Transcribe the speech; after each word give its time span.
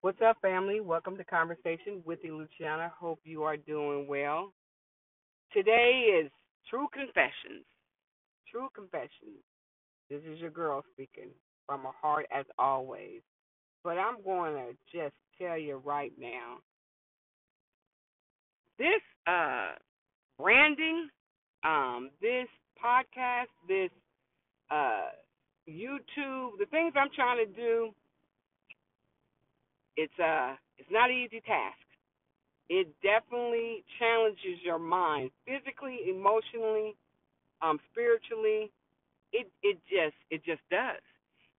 What's 0.00 0.20
up, 0.24 0.36
family? 0.40 0.80
Welcome 0.80 1.16
to 1.16 1.24
Conversation 1.24 2.02
with 2.04 2.22
the 2.22 2.28
Luciana. 2.28 2.92
Hope 3.00 3.18
you 3.24 3.42
are 3.42 3.56
doing 3.56 4.06
well. 4.06 4.52
Today 5.52 6.22
is 6.22 6.30
True 6.70 6.86
Confessions. 6.94 7.66
True 8.48 8.68
Confessions. 8.76 9.42
This 10.08 10.20
is 10.22 10.38
your 10.38 10.50
girl 10.50 10.84
speaking 10.92 11.30
from 11.66 11.82
her 11.82 11.90
heart 12.00 12.26
as 12.32 12.44
always. 12.60 13.22
But 13.82 13.98
I'm 13.98 14.22
going 14.24 14.54
to 14.54 14.72
just 14.96 15.16
tell 15.36 15.58
you 15.58 15.82
right 15.84 16.12
now 16.16 16.58
this 18.78 19.02
uh, 19.26 19.72
branding, 20.40 21.08
um, 21.64 22.10
this 22.22 22.46
podcast, 22.80 23.50
this 23.66 23.90
uh, 24.70 25.08
YouTube, 25.68 26.50
the 26.60 26.66
things 26.70 26.92
I'm 26.94 27.10
trying 27.16 27.44
to 27.44 27.52
do, 27.52 27.90
it's 29.98 30.18
a 30.20 30.54
it's 30.78 30.88
not 30.90 31.10
an 31.10 31.16
easy 31.16 31.42
task. 31.42 31.82
It 32.70 32.86
definitely 33.02 33.82
challenges 33.98 34.62
your 34.62 34.78
mind 34.78 35.30
physically, 35.44 36.06
emotionally, 36.08 36.94
um, 37.60 37.80
spiritually. 37.90 38.70
It 39.32 39.50
it 39.62 39.78
just 39.90 40.14
it 40.30 40.44
just 40.44 40.62
does. 40.70 41.02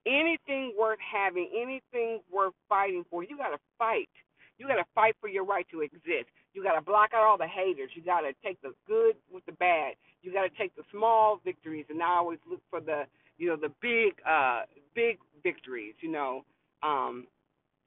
Anything 0.08 0.74
worth 0.80 1.00
having, 1.04 1.52
anything 1.52 2.22
worth 2.32 2.54
fighting 2.70 3.04
for, 3.12 3.24
you 3.24 3.36
got 3.38 3.50
to 3.50 3.60
fight. 3.78 4.10
You 4.58 4.68
got 4.68 4.76
to 4.76 4.86
fight 4.96 5.16
for 5.20 5.28
your 5.28 5.44
right 5.46 5.68
to 5.72 5.82
exist. 5.82 6.32
You 6.54 6.64
got 6.64 6.76
to 6.76 6.82
block 6.82 7.12
out 7.14 7.24
all 7.24 7.38
the 7.38 7.48
haters. 7.48 7.92
You 7.94 8.04
got 8.04 8.22
to 8.22 8.32
take 8.44 8.62
the 8.62 8.74
good 8.88 9.16
with 9.32 9.46
the 9.46 9.52
bad. 9.54 9.94
You 10.22 10.32
got 10.32 10.44
to 10.44 10.58
take 10.58 10.76
the 10.76 10.84
small 10.92 11.42
victories 11.44 11.86
and 11.90 12.00
not 12.00 12.18
always 12.18 12.40
look 12.50 12.62
for 12.70 12.80
the 12.80 13.04
you 13.38 13.48
know 13.50 13.58
the 13.58 13.72
big 13.82 14.16
uh 14.26 14.62
big 14.96 15.20
victories. 15.44 15.96
You 16.00 16.12
know, 16.12 16.46
um, 16.82 17.28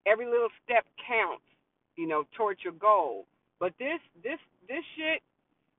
every 0.07 0.27
little 0.27 0.53
step 0.65 0.85
counts. 1.07 1.45
You 1.97 2.09
know, 2.09 2.25
towards 2.37 2.65
your 2.65 2.73
goal. 2.73 3.27
But 3.61 3.75
this 3.79 4.01
this 4.23 4.41
this 4.69 4.83
shit 4.97 5.21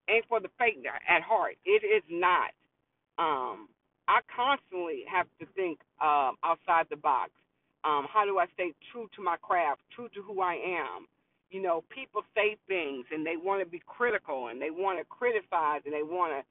ain't 0.10 0.26
for 0.28 0.40
the 0.40 0.50
faint 0.60 0.86
at 0.86 1.22
heart. 1.22 1.56
It 1.66 1.84
is 1.84 2.04
not. 2.10 2.52
Um, 3.18 3.68
I 4.08 4.20
constantly 4.36 5.04
have 5.08 5.28
to 5.40 5.46
think 5.56 5.80
um, 6.02 6.36
outside 6.44 6.88
the 6.90 6.98
box. 6.98 7.32
Um, 7.84 8.08
how 8.12 8.26
do 8.26 8.40
I 8.40 8.46
stay 8.54 8.74
true 8.92 9.10
to 9.16 9.22
my 9.22 9.36
craft, 9.42 9.82
true 9.96 10.08
to 10.16 10.22
who 10.22 10.42
I 10.42 10.56
am? 10.56 11.08
You 11.52 11.62
know, 11.62 11.84
people 11.90 12.24
say 12.36 12.58
things 12.68 13.06
and 13.12 13.26
they 13.26 13.38
want 13.38 13.62
to 13.64 13.70
be 13.70 13.82
critical 13.86 14.48
and 14.48 14.62
they 14.62 14.72
want 14.72 15.00
to 15.00 15.06
criticize 15.06 15.84
and 15.86 15.94
they 15.94 16.04
want 16.04 16.34
to 16.34 16.42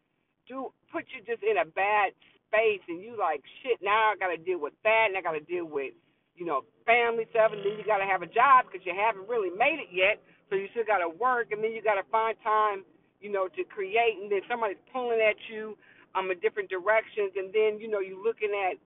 do 0.47 0.73
put 0.93 1.05
you 1.15 1.25
just 1.25 1.43
in 1.43 1.57
a 1.57 1.65
bad 1.65 2.13
space 2.47 2.85
and 2.89 3.01
you 3.03 3.17
like 3.19 3.43
shit. 3.63 3.81
Now 3.83 4.13
I 4.13 4.17
got 4.19 4.29
to 4.29 4.37
deal 4.37 4.61
with 4.61 4.75
that 4.85 5.07
and 5.09 5.17
I 5.17 5.23
got 5.23 5.33
to 5.33 5.41
deal 5.41 5.65
with 5.65 5.93
you 6.37 6.47
know 6.47 6.65
family 6.87 7.27
stuff 7.31 7.53
and 7.53 7.63
then 7.65 7.79
you 7.79 7.85
got 7.87 7.99
to 8.03 8.09
have 8.09 8.23
a 8.23 8.31
job 8.31 8.67
because 8.67 8.85
you 8.87 8.93
haven't 8.97 9.29
really 9.29 9.53
made 9.55 9.79
it 9.81 9.91
yet. 9.93 10.21
So 10.51 10.57
you 10.57 10.69
still 10.73 10.87
got 10.89 11.01
to 11.01 11.09
work 11.09 11.53
and 11.53 11.63
then 11.65 11.73
you 11.73 11.83
got 11.83 11.97
to 12.01 12.07
find 12.11 12.37
time 12.43 12.85
you 13.21 13.31
know 13.33 13.49
to 13.49 13.63
create 13.69 14.19
and 14.21 14.31
then 14.33 14.43
somebody's 14.49 14.81
pulling 14.93 15.21
at 15.23 15.39
you 15.53 15.77
um 16.15 16.31
in 16.33 16.39
different 16.41 16.69
directions 16.71 17.33
and 17.37 17.53
then 17.55 17.79
you 17.81 17.89
know 17.89 18.01
you're 18.01 18.23
looking 18.23 18.53
at 18.53 18.77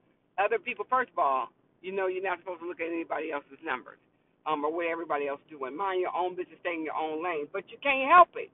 other 0.42 0.58
people. 0.58 0.86
First 0.90 1.10
of 1.14 1.18
all 1.18 1.48
you 1.82 1.92
know 1.94 2.06
you're 2.08 2.24
not 2.24 2.38
supposed 2.40 2.60
to 2.60 2.68
look 2.68 2.80
at 2.80 2.90
anybody 2.90 3.32
else's 3.32 3.60
numbers 3.64 3.98
um 4.46 4.64
or 4.64 4.72
what 4.72 4.86
everybody 4.86 5.28
else 5.28 5.40
doing 5.50 5.76
mind 5.76 6.00
your 6.02 6.14
own 6.14 6.36
business 6.36 6.58
stay 6.60 6.74
in 6.74 6.84
your 6.84 6.96
own 6.98 7.22
lane 7.24 7.46
but 7.52 7.64
you 7.70 7.78
can't 7.82 8.10
help 8.10 8.30
it. 8.36 8.50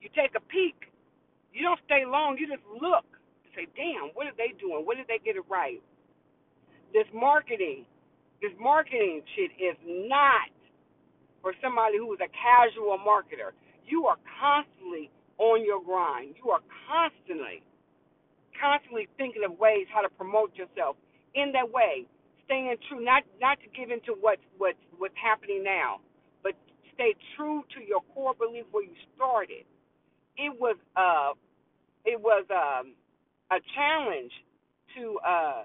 You 0.00 0.10
take 0.14 0.36
a 0.36 0.44
peek. 0.52 0.92
You 1.52 1.62
don't 1.64 1.80
stay 1.86 2.04
long 2.06 2.36
you 2.38 2.46
just 2.46 2.64
look 2.70 3.06
and 3.44 3.50
say 3.56 3.66
damn 3.76 4.14
what 4.14 4.26
are 4.28 4.36
they 4.38 4.54
doing? 4.60 4.86
What 4.86 4.96
did 4.96 5.08
they 5.08 5.20
get 5.24 5.36
it 5.36 5.46
right? 5.50 5.82
This 6.94 7.06
marketing 7.14 7.86
this 8.44 8.52
marketing 8.60 9.24
shit 9.32 9.56
is 9.56 9.78
not 9.88 10.52
for 11.40 11.56
somebody 11.64 11.96
who 11.96 12.12
is 12.12 12.20
a 12.20 12.28
casual 12.36 13.00
marketer 13.00 13.56
you 13.88 14.04
are 14.06 14.20
constantly 14.40 15.08
on 15.40 15.64
your 15.64 15.80
grind 15.80 16.36
you 16.44 16.52
are 16.52 16.60
constantly 16.88 17.56
constantly 18.56 19.08
thinking 19.18 19.44
of 19.44 19.58
ways 19.58 19.86
how 19.92 20.02
to 20.02 20.10
promote 20.10 20.54
yourself 20.56 20.96
in 21.34 21.52
that 21.52 21.70
way, 21.70 22.06
staying 22.46 22.74
true, 22.88 23.04
not 23.04 23.24
not 23.40 23.58
to 23.60 23.68
give 23.76 23.90
into 23.90 24.16
what's 24.20 24.42
what's 24.58 24.80
what's 24.98 25.16
happening 25.20 25.64
now, 25.64 26.00
but 26.42 26.54
stay 26.94 27.14
true 27.36 27.64
to 27.76 27.84
your 27.84 28.00
core 28.14 28.34
belief 28.34 28.64
where 28.72 28.84
you 28.84 28.96
started. 29.16 29.66
It 30.38 30.54
was 30.58 30.76
uh 30.96 31.34
it 32.04 32.20
was 32.20 32.46
um 32.50 32.94
a 33.52 33.60
challenge 33.76 34.32
to 34.96 35.18
uh 35.26 35.64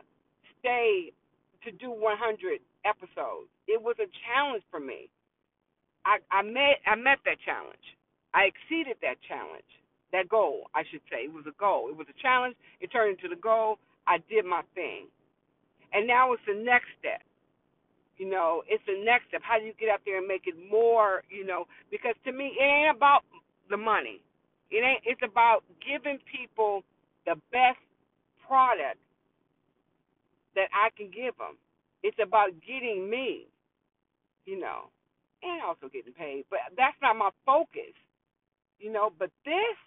stay 0.60 1.14
to 1.66 1.72
do 1.72 1.92
100 1.92 2.60
episodes. 2.86 3.50
It 3.68 3.82
was 3.82 3.96
a 4.00 4.10
challenge 4.28 4.64
for 4.72 4.80
me. 4.80 5.10
I 6.06 6.20
I 6.32 6.42
met 6.42 6.80
I 6.86 6.96
met 6.96 7.20
that 7.26 7.38
challenge. 7.44 7.84
I 8.34 8.50
exceeded 8.50 8.98
that 9.02 9.18
challenge 9.28 9.68
that 10.12 10.30
goal, 10.30 10.70
I 10.74 10.84
should 10.90 11.02
say. 11.10 11.26
It 11.30 11.34
was 11.34 11.46
a 11.48 11.56
goal. 11.60 11.90
It 11.90 11.98
was 11.98 12.08
a 12.10 12.22
challenge. 12.22 12.56
It 12.82 12.92
turned 12.92 13.18
into 13.18 13.30
the 13.30 13.40
goal. 13.40 13.78
I 14.08 14.18
did 14.30 14.46
my 14.46 14.62
thing. 14.74 15.08
And 15.94 16.08
now 16.08 16.34
it's 16.34 16.44
the 16.48 16.58
next 16.58 16.90
step. 17.00 17.22
You 18.18 18.30
know, 18.30 18.64
it's 18.68 18.84
the 18.86 19.00
next 19.06 19.30
step. 19.30 19.42
How 19.44 19.58
do 19.58 19.66
you 19.66 19.74
get 19.80 19.90
out 19.90 20.02
there 20.06 20.18
and 20.18 20.28
make 20.28 20.44
it 20.46 20.56
more, 20.70 21.24
you 21.30 21.46
know, 21.46 21.66
because 21.90 22.16
to 22.26 22.32
me 22.32 22.52
it 22.60 22.64
ain't 22.64 22.96
about 22.96 23.24
the 23.70 23.78
money. 23.78 24.22
It 24.72 24.84
ain't 24.84 25.02
it's 25.06 25.22
about 25.24 25.64
giving 25.80 26.20
people 26.28 26.84
the 27.26 27.36
best 27.52 27.80
product 28.46 29.00
that 30.56 30.68
I 30.76 30.90
can 30.98 31.08
give 31.08 31.38
them. 31.38 31.56
It's 32.04 32.18
about 32.22 32.50
getting 32.66 33.10
me, 33.10 33.48
you 34.46 34.60
know, 34.60 34.90
and 35.44 35.62
also 35.62 35.90
getting 35.92 36.14
paid. 36.14 36.46
But 36.50 36.60
that's 36.78 36.98
not 37.02 37.16
my 37.16 37.30
focus, 37.46 37.94
you 38.80 38.92
know. 38.92 39.12
But 39.18 39.32
this 39.46 39.78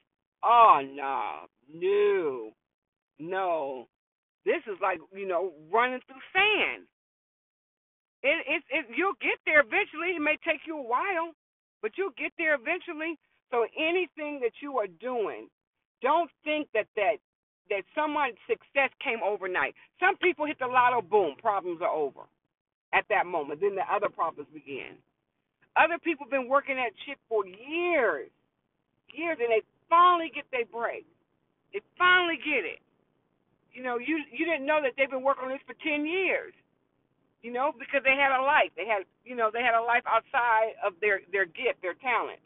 Oh 0.42 0.80
no, 0.82 1.46
no, 1.72 2.50
no. 3.18 3.88
This 4.44 4.62
is 4.66 4.78
like 4.82 4.98
you 5.14 5.26
know 5.26 5.52
running 5.72 6.00
through 6.06 6.22
sand. 6.32 6.86
It 8.22 8.44
it 8.48 8.62
it 8.70 8.86
you'll 8.96 9.18
get 9.20 9.38
there 9.46 9.60
eventually. 9.60 10.16
It 10.16 10.20
may 10.20 10.36
take 10.44 10.66
you 10.66 10.78
a 10.78 10.82
while, 10.82 11.30
but 11.80 11.92
you'll 11.96 12.16
get 12.18 12.32
there 12.38 12.54
eventually. 12.54 13.18
So 13.50 13.66
anything 13.78 14.40
that 14.42 14.58
you 14.62 14.78
are 14.78 14.88
doing, 15.00 15.46
don't 16.00 16.30
think 16.42 16.68
that 16.74 16.86
that 16.96 17.18
that 17.70 17.84
someone's 17.94 18.38
success 18.48 18.90
came 19.02 19.20
overnight. 19.22 19.74
Some 20.00 20.16
people 20.18 20.46
hit 20.46 20.58
the 20.58 20.66
lotto, 20.66 21.02
boom, 21.02 21.36
problems 21.40 21.80
are 21.82 21.92
over 21.92 22.26
at 22.92 23.04
that 23.08 23.26
moment. 23.26 23.60
Then 23.60 23.74
the 23.74 23.86
other 23.88 24.08
problems 24.08 24.48
begin. 24.52 24.96
Other 25.76 25.98
people 25.98 26.26
been 26.28 26.48
working 26.48 26.76
at 26.78 26.92
shit 27.06 27.16
for 27.28 27.46
years, 27.46 28.28
years, 29.14 29.38
and 29.40 29.48
they 29.50 29.62
finally 29.88 30.30
get 30.34 30.44
their 30.52 30.66
break. 30.68 31.06
They 31.72 31.80
finally 31.96 32.36
get 32.36 32.64
it. 32.68 32.80
You 33.72 33.82
know, 33.82 33.96
you 33.96 34.20
you 34.30 34.44
didn't 34.44 34.66
know 34.66 34.80
that 34.84 34.92
they've 34.96 35.10
been 35.10 35.24
working 35.24 35.48
on 35.48 35.50
this 35.50 35.64
for 35.66 35.74
ten 35.80 36.04
years. 36.04 36.52
You 37.40 37.52
know, 37.52 37.72
because 37.72 38.04
they 38.04 38.14
had 38.14 38.36
a 38.36 38.44
life. 38.44 38.70
They 38.76 38.86
had 38.86 39.08
you 39.24 39.34
know, 39.34 39.50
they 39.52 39.64
had 39.64 39.74
a 39.74 39.82
life 39.82 40.04
outside 40.04 40.76
of 40.84 40.92
their 41.00 41.20
their 41.32 41.46
gift, 41.46 41.80
their 41.80 41.96
talent. 41.96 42.44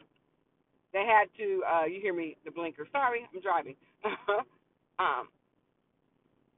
They 0.93 1.03
had 1.03 1.27
to 1.37 1.63
uh 1.67 1.85
you 1.85 1.99
hear 1.99 2.13
me 2.15 2.37
the 2.45 2.51
blinker. 2.51 2.87
Sorry, 2.91 3.27
I'm 3.27 3.41
driving. 3.41 3.75
um 4.99 5.29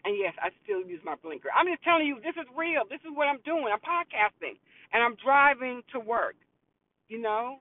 and 0.05 0.15
yes, 0.15 0.33
I 0.39 0.49
still 0.63 0.79
use 0.79 1.03
my 1.03 1.15
blinker. 1.19 1.49
I'm 1.51 1.67
just 1.67 1.83
telling 1.83 2.07
you, 2.07 2.23
this 2.23 2.39
is 2.39 2.47
real. 2.55 2.87
This 2.87 3.03
is 3.03 3.11
what 3.11 3.27
I'm 3.27 3.43
doing. 3.43 3.67
I'm 3.67 3.83
podcasting 3.83 4.55
and 4.95 5.03
I'm 5.03 5.19
driving 5.19 5.83
to 5.91 5.99
work. 5.99 6.35
You 7.09 7.19
know, 7.19 7.59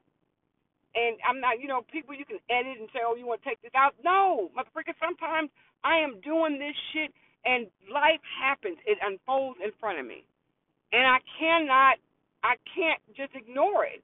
and 0.94 1.17
I'm 1.25 1.41
not, 1.41 1.61
you 1.61 1.69
know, 1.69 1.83
people 1.91 2.15
you 2.15 2.25
can 2.25 2.38
edit 2.50 2.78
and 2.78 2.88
say, 2.93 3.00
oh, 3.05 3.17
you 3.17 3.27
want 3.27 3.43
to 3.43 3.49
take 3.49 3.61
this 3.62 3.72
out. 3.77 3.94
No, 4.05 4.50
motherfucker, 4.56 4.97
sometimes 5.00 5.50
I 5.84 5.99
am 5.99 6.21
doing 6.21 6.59
this 6.59 6.77
shit 6.93 7.12
and 7.44 7.67
life 7.93 8.21
happens. 8.25 8.78
It 8.87 8.99
unfolds 9.00 9.59
in 9.62 9.71
front 9.81 9.99
of 10.00 10.06
me. 10.06 10.25
And 10.93 11.05
I 11.05 11.19
cannot, 11.38 11.97
I 12.43 12.56
can't 12.75 13.00
just 13.17 13.32
ignore 13.35 13.85
it. 13.85 14.02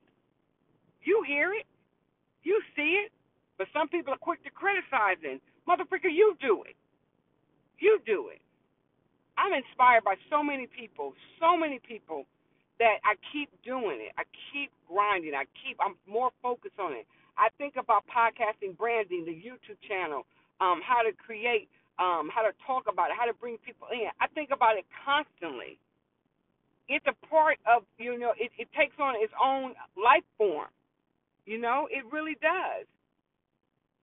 You 1.03 1.25
hear 1.27 1.53
it, 1.53 1.67
you 2.43 2.61
see 2.77 3.05
it, 3.05 3.13
but 3.59 3.67
some 3.73 3.89
people 3.89 4.13
are 4.13 4.21
quick 4.21 4.43
to 4.45 4.51
criticizing. 4.51 5.41
Motherfucker, 5.69 6.13
you 6.13 6.37
do 6.41 6.63
it. 6.69 6.77
You 7.79 8.01
do 8.07 8.29
it. 8.33 8.41
I'm 9.39 9.53
inspired 9.53 10.05
by 10.05 10.17
so 10.31 10.43
many 10.43 10.67
people, 10.69 11.15
so 11.41 11.57
many 11.57 11.81
people 11.81 12.27
that 12.79 12.99
I 13.05 13.15
keep 13.33 13.51
doing 13.65 13.99
it. 14.01 14.13
I 14.19 14.25
keep 14.53 14.71
grinding. 14.89 15.35
I 15.35 15.45
keep 15.63 15.79
I'm 15.81 15.97
more 16.07 16.31
focused 16.43 16.79
on 16.79 16.93
it. 16.93 17.07
I 17.39 17.49
think 17.59 17.75
about 17.79 18.05
podcasting, 18.07 18.77
branding, 18.79 19.25
the 19.27 19.35
YouTube 19.35 19.79
channel, 19.89 20.27
um, 20.61 20.81
how 20.87 21.03
to 21.03 21.13
create, 21.15 21.69
um, 21.99 22.31
how 22.31 22.43
to 22.43 22.55
talk 22.67 22.85
about 22.91 23.11
it, 23.11 23.17
how 23.19 23.27
to 23.27 23.35
bring 23.35 23.59
people 23.59 23.89
in. 23.93 24.11
I 24.21 24.29
think 24.35 24.51
about 24.53 24.79
it 24.79 24.87
constantly. 25.05 25.79
It's 26.89 27.07
a 27.07 27.17
part 27.27 27.59
of 27.67 27.85
you 27.99 28.19
know, 28.19 28.35
it, 28.39 28.53
it 28.59 28.69
takes 28.79 28.95
on 29.01 29.15
its 29.19 29.33
own 29.43 29.75
life 29.97 30.27
form. 30.39 30.69
You 31.47 31.59
know, 31.61 31.89
it 31.91 32.05
really 32.13 32.37
does. 32.41 32.87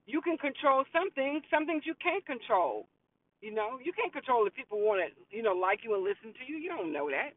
You 0.06 0.21
can 0.21 0.38
control 0.38 0.83
some 0.92 1.12
things, 1.12 1.44
some 1.50 1.65
things 1.65 1.83
you 1.86 1.95
can't 2.01 2.25
control. 2.25 2.88
You 3.42 3.53
know, 3.53 3.81
you 3.81 3.94
can't 3.94 4.13
control 4.13 4.45
if 4.45 4.53
people 4.53 4.81
want 4.81 5.01
to, 5.01 5.09
you 5.36 5.42
know, 5.42 5.53
like 5.53 5.81
you 5.83 5.94
and 5.95 6.03
listen 6.03 6.30
to 6.38 6.44
you. 6.45 6.57
You 6.57 6.69
don't 6.69 6.94
know 6.94 7.09
that. 7.09 7.33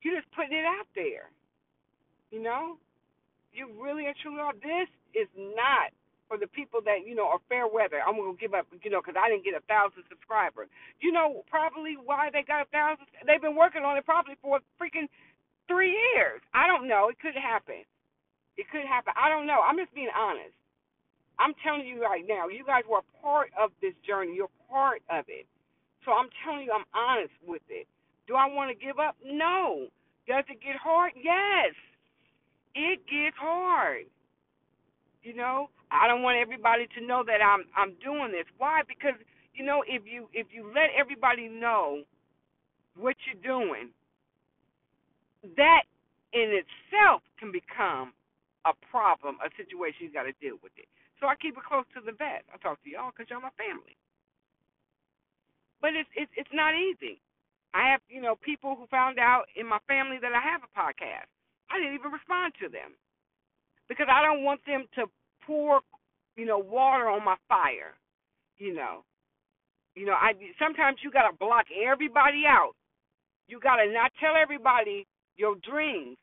You're 0.00 0.16
just 0.16 0.30
putting 0.32 0.56
it 0.56 0.64
out 0.64 0.88
there. 0.94 1.28
You 2.30 2.40
know, 2.40 2.80
you 3.52 3.68
really 3.76 4.06
and 4.06 4.16
truly 4.20 4.40
are. 4.40 4.56
This 4.56 4.88
is 5.12 5.28
not 5.36 5.92
for 6.28 6.36
the 6.36 6.46
people 6.46 6.80
that 6.84 7.08
you 7.08 7.16
know 7.16 7.26
are 7.28 7.40
fair 7.48 7.64
weather. 7.66 8.04
I'm 8.04 8.16
gonna 8.16 8.36
give 8.36 8.52
up, 8.52 8.68
you 8.84 8.92
know, 8.92 9.00
because 9.00 9.16
I 9.16 9.32
didn't 9.32 9.48
get 9.48 9.56
a 9.56 9.64
thousand 9.64 10.04
subscribers. 10.08 10.68
You 11.00 11.10
know, 11.12 11.44
probably 11.48 11.96
why 11.96 12.28
they 12.28 12.44
got 12.44 12.68
a 12.68 12.70
thousand. 12.70 13.08
They've 13.24 13.40
been 13.40 13.56
working 13.56 13.82
on 13.82 13.96
it 13.96 14.04
probably 14.04 14.36
for 14.40 14.60
freaking 14.76 15.08
three 15.66 15.96
years. 16.12 16.40
I 16.52 16.68
don't 16.68 16.86
know. 16.86 17.08
It 17.08 17.16
could 17.20 17.36
happen. 17.36 17.84
It 18.56 18.68
could 18.68 18.84
happen. 18.84 19.16
I 19.16 19.28
don't 19.28 19.48
know. 19.48 19.64
I'm 19.64 19.76
just 19.80 19.94
being 19.96 20.12
honest. 20.12 20.56
I'm 21.38 21.54
telling 21.62 21.86
you 21.86 22.02
right 22.02 22.24
now, 22.26 22.48
you 22.48 22.64
guys 22.64 22.82
were 22.88 23.02
part 23.22 23.50
of 23.58 23.70
this 23.80 23.94
journey. 24.06 24.34
You're 24.34 24.52
part 24.70 25.02
of 25.10 25.24
it. 25.28 25.46
So 26.04 26.12
I'm 26.12 26.28
telling 26.44 26.66
you, 26.66 26.72
I'm 26.74 26.88
honest 26.94 27.34
with 27.46 27.62
it. 27.68 27.86
Do 28.26 28.34
I 28.34 28.46
want 28.46 28.70
to 28.70 28.76
give 28.76 28.98
up? 28.98 29.16
No. 29.24 29.86
Does 30.26 30.44
it 30.48 30.60
get 30.60 30.76
hard? 30.76 31.12
Yes. 31.16 31.74
It 32.74 33.00
gets 33.06 33.36
hard. 33.38 34.04
You 35.22 35.34
know, 35.34 35.70
I 35.90 36.06
don't 36.06 36.22
want 36.22 36.38
everybody 36.38 36.86
to 36.98 37.04
know 37.04 37.24
that 37.26 37.42
I'm 37.42 37.64
I'm 37.76 37.94
doing 38.02 38.30
this. 38.30 38.46
Why? 38.56 38.82
Because 38.86 39.18
you 39.54 39.64
know, 39.64 39.82
if 39.86 40.02
you 40.06 40.28
if 40.32 40.48
you 40.52 40.70
let 40.74 40.94
everybody 40.98 41.48
know 41.48 42.02
what 42.96 43.16
you're 43.26 43.42
doing, 43.42 43.90
that 45.56 45.82
in 46.32 46.52
itself 46.62 47.22
can 47.38 47.50
become 47.50 48.12
a 48.66 48.72
problem, 48.90 49.38
a 49.44 49.50
situation 49.56 50.06
you 50.06 50.12
got 50.12 50.24
to 50.24 50.36
deal 50.40 50.56
with 50.62 50.72
it. 50.76 50.88
So 51.20 51.26
I 51.26 51.34
keep 51.34 51.58
it 51.58 51.66
close 51.66 51.86
to 51.94 52.00
the 52.00 52.14
vest. 52.14 52.46
I 52.54 52.58
talk 52.62 52.78
to 52.82 52.90
y'all 52.90 53.10
because 53.10 53.26
y'all 53.30 53.42
my 53.42 53.54
family. 53.58 53.98
But 55.82 55.94
it's 55.94 56.10
it's 56.14 56.30
it's 56.36 56.54
not 56.54 56.74
easy. 56.74 57.20
I 57.74 57.90
have 57.90 58.00
you 58.08 58.22
know 58.22 58.34
people 58.38 58.74
who 58.74 58.86
found 58.86 59.18
out 59.18 59.46
in 59.54 59.66
my 59.66 59.78
family 59.86 60.18
that 60.22 60.32
I 60.34 60.42
have 60.42 60.62
a 60.62 60.70
podcast. 60.74 61.30
I 61.70 61.78
didn't 61.78 61.94
even 61.94 62.14
respond 62.14 62.54
to 62.62 62.68
them 62.68 62.94
because 63.88 64.06
I 64.10 64.22
don't 64.22 64.42
want 64.42 64.60
them 64.66 64.86
to 64.94 65.06
pour 65.46 65.80
you 66.36 66.46
know 66.46 66.58
water 66.58 67.08
on 67.08 67.24
my 67.24 67.36
fire. 67.48 67.94
You 68.58 68.74
know, 68.74 69.02
you 69.94 70.06
know 70.06 70.14
I 70.14 70.34
sometimes 70.58 70.98
you 71.02 71.10
gotta 71.10 71.34
block 71.36 71.66
everybody 71.74 72.42
out. 72.46 72.74
You 73.46 73.60
gotta 73.60 73.90
not 73.90 74.12
tell 74.18 74.34
everybody 74.34 75.06
your 75.36 75.56
dreams 75.62 76.18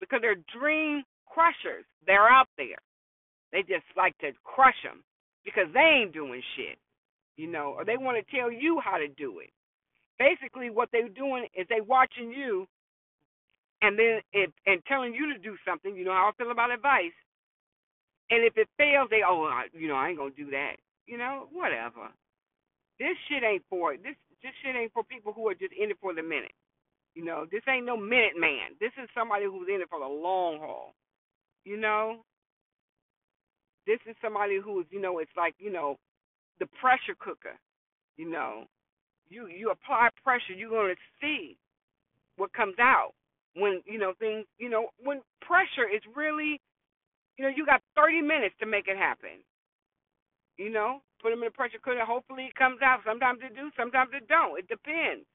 because 0.00 0.20
they're 0.22 0.42
dream 0.54 1.02
crushers. 1.26 1.84
They're 2.06 2.28
out 2.28 2.48
there. 2.56 2.82
They 3.52 3.62
just 3.62 3.84
like 3.96 4.16
to 4.18 4.32
crush 4.44 4.78
them 4.84 5.02
because 5.44 5.66
they 5.74 6.02
ain't 6.02 6.14
doing 6.14 6.42
shit, 6.56 6.78
you 7.36 7.50
know, 7.50 7.74
or 7.76 7.84
they 7.84 7.96
want 7.96 8.18
to 8.18 8.36
tell 8.36 8.50
you 8.50 8.80
how 8.82 8.98
to 8.98 9.08
do 9.08 9.40
it. 9.40 9.50
Basically, 10.18 10.70
what 10.70 10.88
they're 10.92 11.08
doing 11.08 11.46
is 11.54 11.66
they 11.68 11.80
watching 11.80 12.30
you, 12.30 12.66
and 13.82 13.98
then 13.98 14.20
and 14.66 14.84
telling 14.86 15.14
you 15.14 15.32
to 15.32 15.38
do 15.38 15.56
something. 15.66 15.96
You 15.96 16.04
know 16.04 16.12
how 16.12 16.30
I 16.30 16.36
feel 16.36 16.50
about 16.50 16.70
advice. 16.70 17.16
And 18.30 18.44
if 18.44 18.56
it 18.56 18.68
fails, 18.76 19.08
they 19.10 19.22
oh, 19.26 19.44
I, 19.44 19.66
you 19.72 19.88
know, 19.88 19.96
I 19.96 20.08
ain't 20.10 20.18
gonna 20.18 20.30
do 20.36 20.50
that. 20.50 20.76
You 21.06 21.18
know, 21.18 21.48
whatever. 21.50 22.12
This 22.98 23.16
shit 23.28 23.42
ain't 23.42 23.64
for 23.70 23.96
this. 23.96 24.14
This 24.42 24.52
shit 24.62 24.76
ain't 24.76 24.92
for 24.92 25.02
people 25.04 25.32
who 25.32 25.48
are 25.48 25.54
just 25.54 25.72
in 25.72 25.90
it 25.90 25.98
for 26.00 26.14
the 26.14 26.22
minute. 26.22 26.52
You 27.14 27.24
know, 27.24 27.46
this 27.50 27.62
ain't 27.68 27.86
no 27.86 27.96
minute 27.96 28.38
man. 28.38 28.76
This 28.78 28.92
is 29.02 29.08
somebody 29.16 29.46
who's 29.46 29.68
in 29.68 29.80
it 29.80 29.88
for 29.88 29.98
the 29.98 30.06
long 30.06 30.58
haul. 30.60 30.94
You 31.64 31.76
know, 31.76 32.24
this 33.90 33.98
is 34.06 34.14
somebody 34.22 34.60
who 34.62 34.78
is, 34.78 34.86
you 34.90 35.00
know, 35.02 35.18
it's 35.18 35.34
like, 35.36 35.54
you 35.58 35.72
know, 35.72 35.98
the 36.60 36.66
pressure 36.80 37.18
cooker. 37.18 37.58
You 38.16 38.30
know, 38.30 38.64
you 39.28 39.48
you 39.48 39.70
apply 39.70 40.10
pressure, 40.22 40.54
you're 40.54 40.70
gonna 40.70 40.94
see 41.20 41.56
what 42.36 42.52
comes 42.52 42.78
out 42.78 43.12
when 43.56 43.82
you 43.86 43.98
know 43.98 44.12
things. 44.20 44.46
You 44.58 44.70
know, 44.70 44.90
when 45.02 45.22
pressure 45.40 45.90
is 45.90 46.02
really, 46.14 46.60
you 47.36 47.42
know, 47.44 47.50
you 47.50 47.66
got 47.66 47.82
30 47.96 48.22
minutes 48.22 48.54
to 48.60 48.66
make 48.66 48.86
it 48.86 48.96
happen. 48.96 49.42
You 50.56 50.70
know, 50.70 51.02
put 51.20 51.30
them 51.30 51.40
in 51.40 51.46
the 51.46 51.50
pressure 51.50 51.82
cooker. 51.82 52.04
Hopefully 52.04 52.44
it 52.44 52.54
comes 52.54 52.78
out. 52.82 53.00
Sometimes 53.04 53.40
it 53.42 53.56
do, 53.56 53.70
sometimes 53.76 54.10
it 54.14 54.28
don't. 54.28 54.58
It 54.58 54.68
depends. 54.68 55.26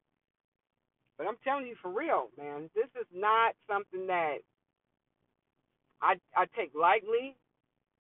But 1.17 1.27
I'm 1.27 1.41
telling 1.43 1.67
you 1.67 1.75
for 1.81 1.91
real, 1.91 2.29
man, 2.37 2.69
this 2.75 2.87
is 2.95 3.07
not 3.11 3.55
something 3.67 4.07
that 4.07 4.37
I 6.01 6.15
I 6.37 6.45
take 6.55 6.71
lightly. 6.79 7.35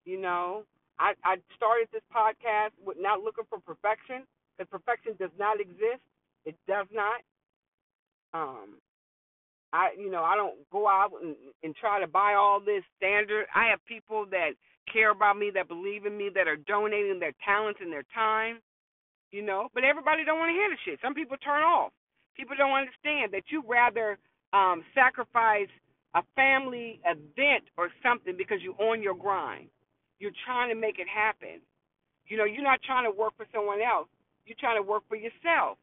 You 0.05 0.21
know, 0.21 0.65
I, 0.99 1.15
I 1.25 1.37
started 1.57 1.89
this 1.93 2.05
podcast 2.15 2.71
with 2.85 2.99
not 3.01 3.21
looking 3.21 3.45
for 3.49 3.59
perfection 3.59 4.23
because 4.57 4.71
perfection 4.71 5.15
does 5.19 5.33
not 5.39 5.61
exist. 5.61 6.03
It 6.45 6.57
does 6.69 6.87
not. 6.93 7.21
Um, 8.35 8.79
I 9.73 9.91
you 9.99 10.11
know 10.11 10.23
I 10.23 10.37
don't 10.37 10.55
go 10.71 10.87
out 10.87 11.11
and, 11.23 11.35
and 11.63 11.75
try 11.75 12.01
to 12.01 12.07
buy 12.07 12.35
all 12.35 12.61
this 12.61 12.83
standard. 12.97 13.47
I 13.55 13.69
have 13.71 13.85
people 13.87 14.27
that 14.31 14.53
care 14.93 15.11
about 15.11 15.39
me, 15.39 15.51
that 15.55 15.69
believe 15.69 16.07
in 16.07 16.17
me, 16.17 16.31
that 16.35 16.47
are 16.47 16.57
donating 16.57 17.19
their 17.19 17.33
talents 17.45 17.81
and 17.83 17.93
their 17.93 18.05
time. 18.15 18.61
You 19.33 19.43
know, 19.43 19.69
but 19.75 19.83
everybody 19.83 20.25
don't 20.25 20.39
want 20.39 20.51
to 20.51 20.55
hear 20.55 20.71
the 20.71 20.79
shit. 20.85 21.01
Some 21.03 21.15
people 21.15 21.37
turn 21.39 21.63
off. 21.63 21.91
People 22.37 22.55
don't 22.57 22.77
understand 22.77 23.33
that 23.33 23.51
you 23.51 23.65
rather 23.67 24.19
um, 24.53 24.85
sacrifice 24.95 25.71
a 26.15 26.23
family 26.37 27.01
event 27.05 27.65
or 27.77 27.91
something 28.03 28.37
because 28.39 28.59
you're 28.63 28.81
on 28.81 29.03
your 29.03 29.15
grind. 29.15 29.69
You're 30.19 30.37
trying 30.47 30.69
to 30.71 30.79
make 30.79 30.99
it 30.99 31.09
happen. 31.09 31.61
You 32.27 32.37
know, 32.39 32.45
you're 32.45 32.65
not 32.65 32.81
trying 32.83 33.05
to 33.05 33.15
work 33.15 33.37
for 33.37 33.47
someone 33.53 33.81
else. 33.83 34.09
You're 34.47 34.61
trying 34.61 34.81
to 34.81 34.87
work 34.87 35.05
for 35.09 35.17
yourself. 35.17 35.79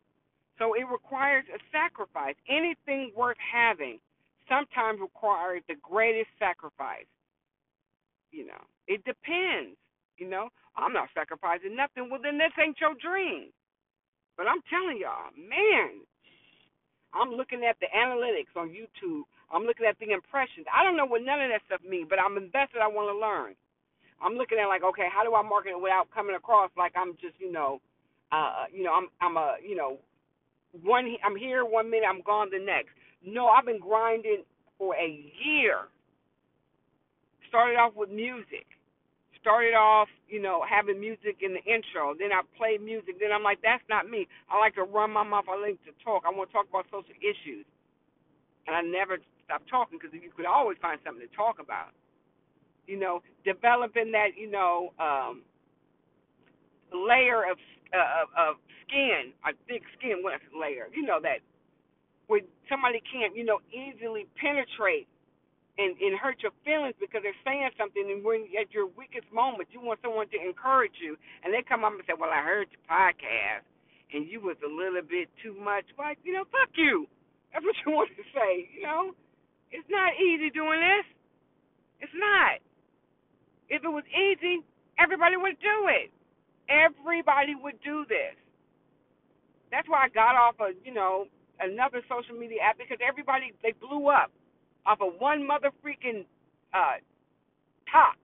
So 0.57 0.73
it 0.73 0.85
requires 0.89 1.45
a 1.53 1.59
sacrifice. 1.71 2.35
Anything 2.49 3.11
worth 3.15 3.37
having 3.41 3.99
sometimes 4.49 4.99
requires 4.99 5.63
the 5.67 5.75
greatest 5.81 6.29
sacrifice. 6.37 7.09
You 8.31 8.47
know, 8.47 8.63
it 8.87 9.03
depends. 9.05 9.77
You 10.17 10.29
know, 10.29 10.49
I'm 10.77 10.93
not 10.93 11.09
sacrificing 11.13 11.75
nothing. 11.75 12.09
Well, 12.09 12.21
then 12.21 12.37
this 12.37 12.53
ain't 12.61 12.79
your 12.79 12.93
dream. 12.95 13.49
But 14.37 14.47
I'm 14.47 14.61
telling 14.69 14.97
y'all, 15.01 15.33
man, 15.35 16.05
I'm 17.13 17.35
looking 17.35 17.65
at 17.67 17.77
the 17.81 17.89
analytics 17.91 18.55
on 18.55 18.69
YouTube. 18.71 19.27
I'm 19.51 19.65
looking 19.67 19.85
at 19.85 19.99
the 19.99 20.11
impressions. 20.13 20.65
I 20.71 20.83
don't 20.83 20.95
know 20.95 21.05
what 21.05 21.25
none 21.25 21.41
of 21.41 21.49
that 21.51 21.65
stuff 21.67 21.81
means, 21.83 22.07
but 22.07 22.19
I'm 22.21 22.37
invested. 22.37 22.79
I 22.79 22.87
want 22.87 23.11
to 23.11 23.17
learn. 23.19 23.57
I'm 24.21 24.35
looking 24.35 24.59
at 24.61 24.67
like, 24.67 24.83
okay, 24.83 25.07
how 25.11 25.23
do 25.23 25.33
I 25.33 25.41
market 25.41 25.71
it 25.71 25.81
without 25.81 26.07
coming 26.13 26.35
across 26.35 26.69
like 26.77 26.93
I'm 26.95 27.13
just, 27.21 27.33
you 27.39 27.51
know, 27.51 27.81
uh, 28.31 28.65
you 28.71 28.83
know, 28.83 28.93
I'm 28.93 29.07
I'm 29.19 29.35
a, 29.37 29.55
you 29.65 29.75
know, 29.75 29.97
one 30.83 31.15
I'm 31.25 31.35
here 31.35 31.65
one 31.65 31.89
minute, 31.89 32.07
I'm 32.07 32.21
gone 32.21 32.49
the 32.51 32.59
next. 32.59 32.93
No, 33.25 33.47
I've 33.47 33.65
been 33.65 33.79
grinding 33.79 34.43
for 34.77 34.95
a 34.95 35.09
year. 35.43 35.89
Started 37.49 37.75
off 37.77 37.93
with 37.95 38.09
music. 38.09 38.65
Started 39.41 39.73
off, 39.73 40.07
you 40.29 40.41
know, 40.41 40.63
having 40.63 40.99
music 41.01 41.41
in 41.41 41.53
the 41.53 41.63
intro. 41.65 42.13
Then 42.13 42.31
I 42.31 42.41
played 42.57 42.81
music. 42.81 43.17
Then 43.19 43.33
I'm 43.33 43.43
like, 43.43 43.59
that's 43.61 43.83
not 43.89 44.07
me. 44.09 44.27
I 44.49 44.57
like 44.57 44.75
to 44.75 44.85
run 44.85 45.11
my 45.11 45.23
mouth. 45.25 45.45
I 45.49 45.59
like 45.59 45.81
to 45.85 45.93
talk. 46.05 46.23
I 46.25 46.29
want 46.29 46.49
to 46.49 46.53
talk 46.53 46.69
about 46.69 46.85
social 46.93 47.17
issues. 47.19 47.65
And 48.69 48.77
I 48.77 48.81
never 48.81 49.17
stopped 49.43 49.67
talking 49.67 49.97
because 49.97 50.13
you 50.13 50.29
could 50.29 50.45
always 50.45 50.77
find 50.81 51.01
something 51.03 51.25
to 51.25 51.35
talk 51.35 51.57
about 51.57 51.89
you 52.87 52.99
know, 52.99 53.21
developing 53.45 54.11
that, 54.11 54.37
you 54.37 54.49
know, 54.49 54.93
um, 54.99 55.43
layer 56.93 57.49
of 57.49 57.57
uh, 57.93 58.49
of 58.49 58.55
skin, 58.87 59.31
a 59.43 59.51
thick 59.67 59.83
skin 59.97 60.23
layer, 60.55 60.87
you 60.93 61.03
know 61.03 61.19
that 61.21 61.39
where 62.31 62.39
somebody 62.71 63.03
can't, 63.11 63.35
you 63.35 63.43
know, 63.43 63.59
easily 63.75 64.23
penetrate 64.39 65.07
and 65.75 65.99
and 65.99 66.15
hurt 66.15 66.39
your 66.39 66.55
feelings 66.63 66.95
because 66.95 67.19
they're 67.27 67.43
saying 67.43 67.67
something, 67.75 68.07
and 68.07 68.23
when 68.23 68.47
at 68.55 68.71
your 68.71 68.87
weakest 68.95 69.27
moment, 69.35 69.67
you 69.75 69.83
want 69.83 69.99
someone 69.99 70.31
to 70.31 70.39
encourage 70.39 70.95
you, 71.03 71.19
and 71.43 71.51
they 71.51 71.59
come 71.59 71.83
up 71.83 71.91
and 71.91 72.03
say, 72.07 72.15
"Well, 72.15 72.31
I 72.31 72.39
heard 72.39 72.71
your 72.71 72.83
podcast, 72.87 73.67
and 74.15 74.23
you 74.27 74.39
was 74.39 74.55
a 74.63 74.71
little 74.71 75.03
bit 75.03 75.27
too 75.43 75.55
much." 75.59 75.83
Like, 75.99 76.19
you 76.23 76.31
know, 76.31 76.47
fuck 76.47 76.71
you. 76.79 77.07
That's 77.51 77.67
what 77.67 77.75
you 77.83 77.91
want 77.99 78.11
to 78.15 78.23
say. 78.31 78.67
You 78.75 78.83
know, 78.87 79.11
it's 79.71 79.87
not 79.91 80.15
easy 80.15 80.51
doing 80.55 80.79
this. 80.79 81.07
It's 81.99 82.15
not. 82.15 82.63
If 83.71 83.87
it 83.87 83.89
was 83.89 84.03
easy, 84.11 84.59
everybody 84.99 85.37
would 85.39 85.55
do 85.63 85.87
it. 85.87 86.11
Everybody 86.67 87.55
would 87.55 87.79
do 87.83 88.03
this. 88.11 88.35
That's 89.71 89.87
why 89.87 90.05
I 90.05 90.09
got 90.11 90.35
off 90.35 90.59
of, 90.59 90.75
you 90.83 90.93
know, 90.93 91.25
another 91.61 92.03
social 92.11 92.35
media 92.35 92.59
app 92.67 92.77
because 92.77 92.99
everybody 92.99 93.53
they 93.63 93.71
blew 93.79 94.09
up 94.11 94.31
off 94.85 94.99
of 94.99 95.15
one 95.19 95.47
mother 95.47 95.71
freaking 95.79 96.27
uh 96.75 96.99
talk. 97.87 98.19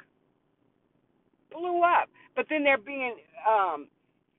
Blew 1.51 1.81
up. 1.81 2.09
But 2.35 2.47
then 2.49 2.63
they're 2.63 2.77
being 2.77 3.15
um 3.47 3.87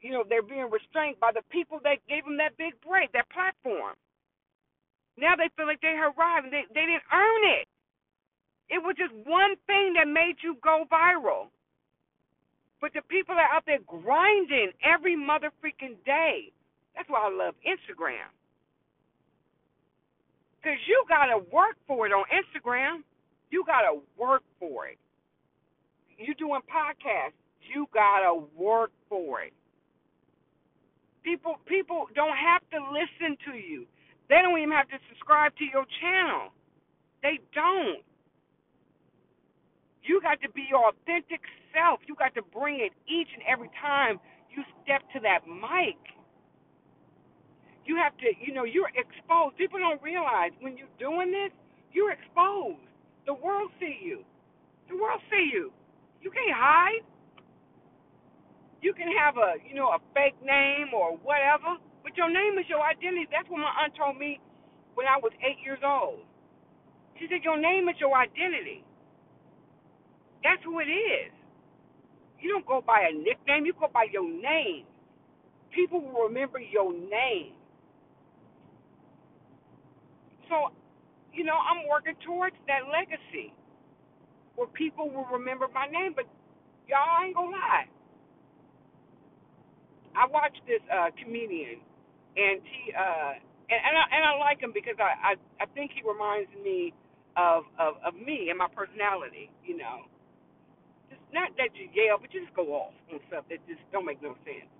you 0.03 0.13
know, 0.13 0.25
they're 0.29 0.45
being 0.47 0.69
restrained 0.71 1.19
by 1.21 1.33
the 1.33 1.43
people 1.51 1.81
that 1.83 2.05
gave 2.09 2.25
them 2.25 2.37
that 2.39 2.57
big 2.59 2.77
break, 2.87 3.11
that 3.13 3.31
platform. 3.33 3.97
Now 5.19 5.35
they 5.37 5.49
feel 5.57 5.67
like 5.67 5.81
they 5.81 5.97
arrived 5.97 6.45
and 6.47 6.53
they 6.53 6.69
they 6.75 6.85
didn't 6.85 7.09
earn 7.13 7.43
it. 7.61 7.67
It 8.71 8.83
was 8.83 8.97
just 8.97 9.13
one 9.27 9.57
thing 9.67 9.95
that 9.97 10.07
made 10.07 10.37
you 10.43 10.57
go 10.63 10.85
viral. 10.93 11.49
But 12.81 12.93
the 12.95 13.03
people 13.03 13.35
that 13.35 13.51
are 13.51 13.57
out 13.57 13.65
there 13.67 13.81
grinding 13.87 14.73
every 14.85 15.17
mother 15.17 15.51
freaking 15.65 15.97
day. 16.05 16.53
That's 16.95 17.09
why 17.09 17.27
I 17.27 17.31
love 17.33 17.55
Instagram. 17.67 18.29
Because 20.61 20.79
you 20.87 21.05
got 21.09 21.27
to 21.27 21.39
work 21.53 21.77
for 21.87 22.07
it 22.07 22.13
on 22.13 22.25
Instagram. 22.31 23.03
You 23.51 23.65
gotta 23.67 24.01
work 24.19 24.43
for 24.61 24.87
it. 24.87 24.99
You 26.19 26.35
doing 26.35 26.61
podcasts, 26.69 27.39
you 27.73 27.87
gotta 27.95 28.45
work 28.57 28.91
for 29.09 29.43
it. 29.43 29.53
People 31.23 31.57
people 31.67 32.07
don't 32.15 32.37
have 32.37 32.63
to 32.71 32.79
listen 32.93 33.37
to 33.47 33.57
you. 33.57 33.87
They 34.29 34.41
don't 34.43 34.59
even 34.59 34.73
have 34.73 34.89
to 34.89 34.99
subscribe 35.09 35.57
to 35.57 35.65
your 35.65 35.87
channel. 36.01 36.53
They 37.23 37.41
don't. 37.55 38.05
You 40.09 40.21
got 40.25 40.41
to 40.41 40.51
be 40.57 40.65
your 40.65 40.89
authentic 40.89 41.45
self. 41.77 42.01
You 42.09 42.17
got 42.17 42.35
to 42.35 42.43
bring 42.43 42.81
it 42.81 42.97
each 43.05 43.29
and 43.37 43.45
every 43.45 43.69
time 43.77 44.19
you 44.49 44.65
step 44.83 45.05
to 45.13 45.21
that 45.21 45.45
mic. 45.45 46.01
You 47.85 47.97
have 48.01 48.17
to, 48.25 48.29
you 48.41 48.53
know, 48.57 48.65
you're 48.65 48.93
exposed. 48.97 49.57
People 49.61 49.81
don't 49.81 50.01
realize 50.03 50.53
when 50.61 50.77
you're 50.77 50.93
doing 50.99 51.33
this, 51.33 51.53
you're 51.93 52.13
exposed. 52.13 52.81
The 53.29 53.37
world 53.37 53.71
see 53.81 54.01
you. 54.01 54.25
The 54.89 54.97
world 54.97 55.21
see 55.29 55.53
you. 55.53 55.73
You 56.25 56.33
can't 56.33 56.57
hide. 56.57 57.05
You 58.81 58.95
can 58.95 59.09
have 59.13 59.37
a, 59.37 59.61
you 59.67 59.75
know, 59.75 59.93
a 59.93 60.01
fake 60.15 60.39
name 60.45 60.95
or 60.97 61.17
whatever, 61.21 61.77
but 62.05 62.17
your 62.17 62.31
name 62.33 62.59
is 62.59 62.67
your 62.69 62.81
identity. 62.83 63.29
That's 63.33 63.49
what 63.51 63.61
my 63.61 63.73
aunt 63.85 63.93
told 63.97 64.17
me 64.17 64.41
when 64.95 65.07
I 65.07 65.19
was 65.21 65.33
eight 65.45 65.61
years 65.65 65.81
old. 65.85 66.25
She 67.19 67.27
said 67.29 67.45
your 67.45 67.61
name 67.61 67.89
is 67.89 67.97
your 68.01 68.17
identity. 68.17 68.85
That's 70.45 70.63
who 70.65 70.81
it 70.81 70.91
is. 70.91 71.33
You 72.41 72.51
don't 72.51 72.67
go 72.67 72.83
by 72.87 73.09
a 73.11 73.15
nickname, 73.15 73.67
you 73.67 73.75
go 73.79 73.89
by 73.93 74.07
your 74.13 74.25
name. 74.25 74.87
People 75.75 76.01
will 76.03 76.29
remember 76.29 76.61
your 76.61 76.93
name. 76.93 77.55
So, 80.49 80.73
you 81.35 81.45
know, 81.45 81.57
I'm 81.59 81.89
working 81.89 82.15
towards 82.27 82.57
that 82.69 82.89
legacy 82.93 83.55
where 84.57 84.69
people 84.69 85.11
will 85.11 85.27
remember 85.33 85.69
my 85.75 85.87
name, 85.89 86.13
but 86.17 86.27
y'all 86.89 87.25
ain't 87.25 87.37
gonna 87.37 87.53
lie. 87.53 87.87
I 90.17 90.27
watched 90.31 90.63
this 90.67 90.83
uh 90.93 91.11
comedian 91.23 91.81
and 92.37 92.61
he 92.63 92.93
uh 92.95 93.35
and, 93.71 93.81
and 93.85 93.95
I 93.99 94.05
and 94.17 94.23
I 94.25 94.33
like 94.41 94.61
him 94.63 94.73
because 94.75 94.97
I, 95.01 95.35
I 95.37 95.65
I 95.65 95.67
think 95.75 95.93
he 95.95 96.03
reminds 96.07 96.51
me 96.65 96.95
of, 97.37 97.65
of 97.79 97.97
of 98.07 98.15
me 98.15 98.49
and 98.51 98.59
my 98.59 98.69
personality, 98.73 99.51
you 99.67 99.77
know. 99.79 100.07
Not 101.33 101.53
that 101.59 101.75
you 101.75 101.89
yell, 101.95 102.19
but 102.21 102.33
you 102.35 102.43
just 102.45 102.55
go 102.57 102.71
off 102.75 102.95
on 103.13 103.21
stuff 103.29 103.45
that 103.51 103.59
just 103.69 103.83
don't 103.93 104.07
make 104.07 104.23
no 104.23 104.35
sense, 104.45 104.71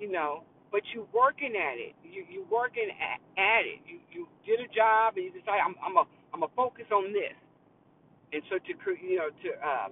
you 0.00 0.10
know. 0.12 0.44
But 0.72 0.82
you 0.94 1.06
working 1.14 1.54
at 1.56 1.78
it, 1.78 1.94
you 2.04 2.24
you 2.28 2.46
working 2.50 2.90
at, 2.90 3.20
at 3.38 3.64
it. 3.66 3.80
You 3.86 4.00
you 4.12 4.28
did 4.46 4.60
a 4.60 4.68
job 4.72 5.16
and 5.16 5.24
you 5.26 5.32
decide 5.32 5.60
I'm 5.64 5.76
I'm 5.84 5.96
a 5.96 6.04
I'm 6.34 6.42
a 6.44 6.50
focus 6.56 6.86
on 6.92 7.12
this, 7.12 7.36
and 8.32 8.42
so 8.50 8.58
to 8.58 8.72
you 9.02 9.18
know 9.18 9.30
to 9.30 9.50
uh 9.60 9.88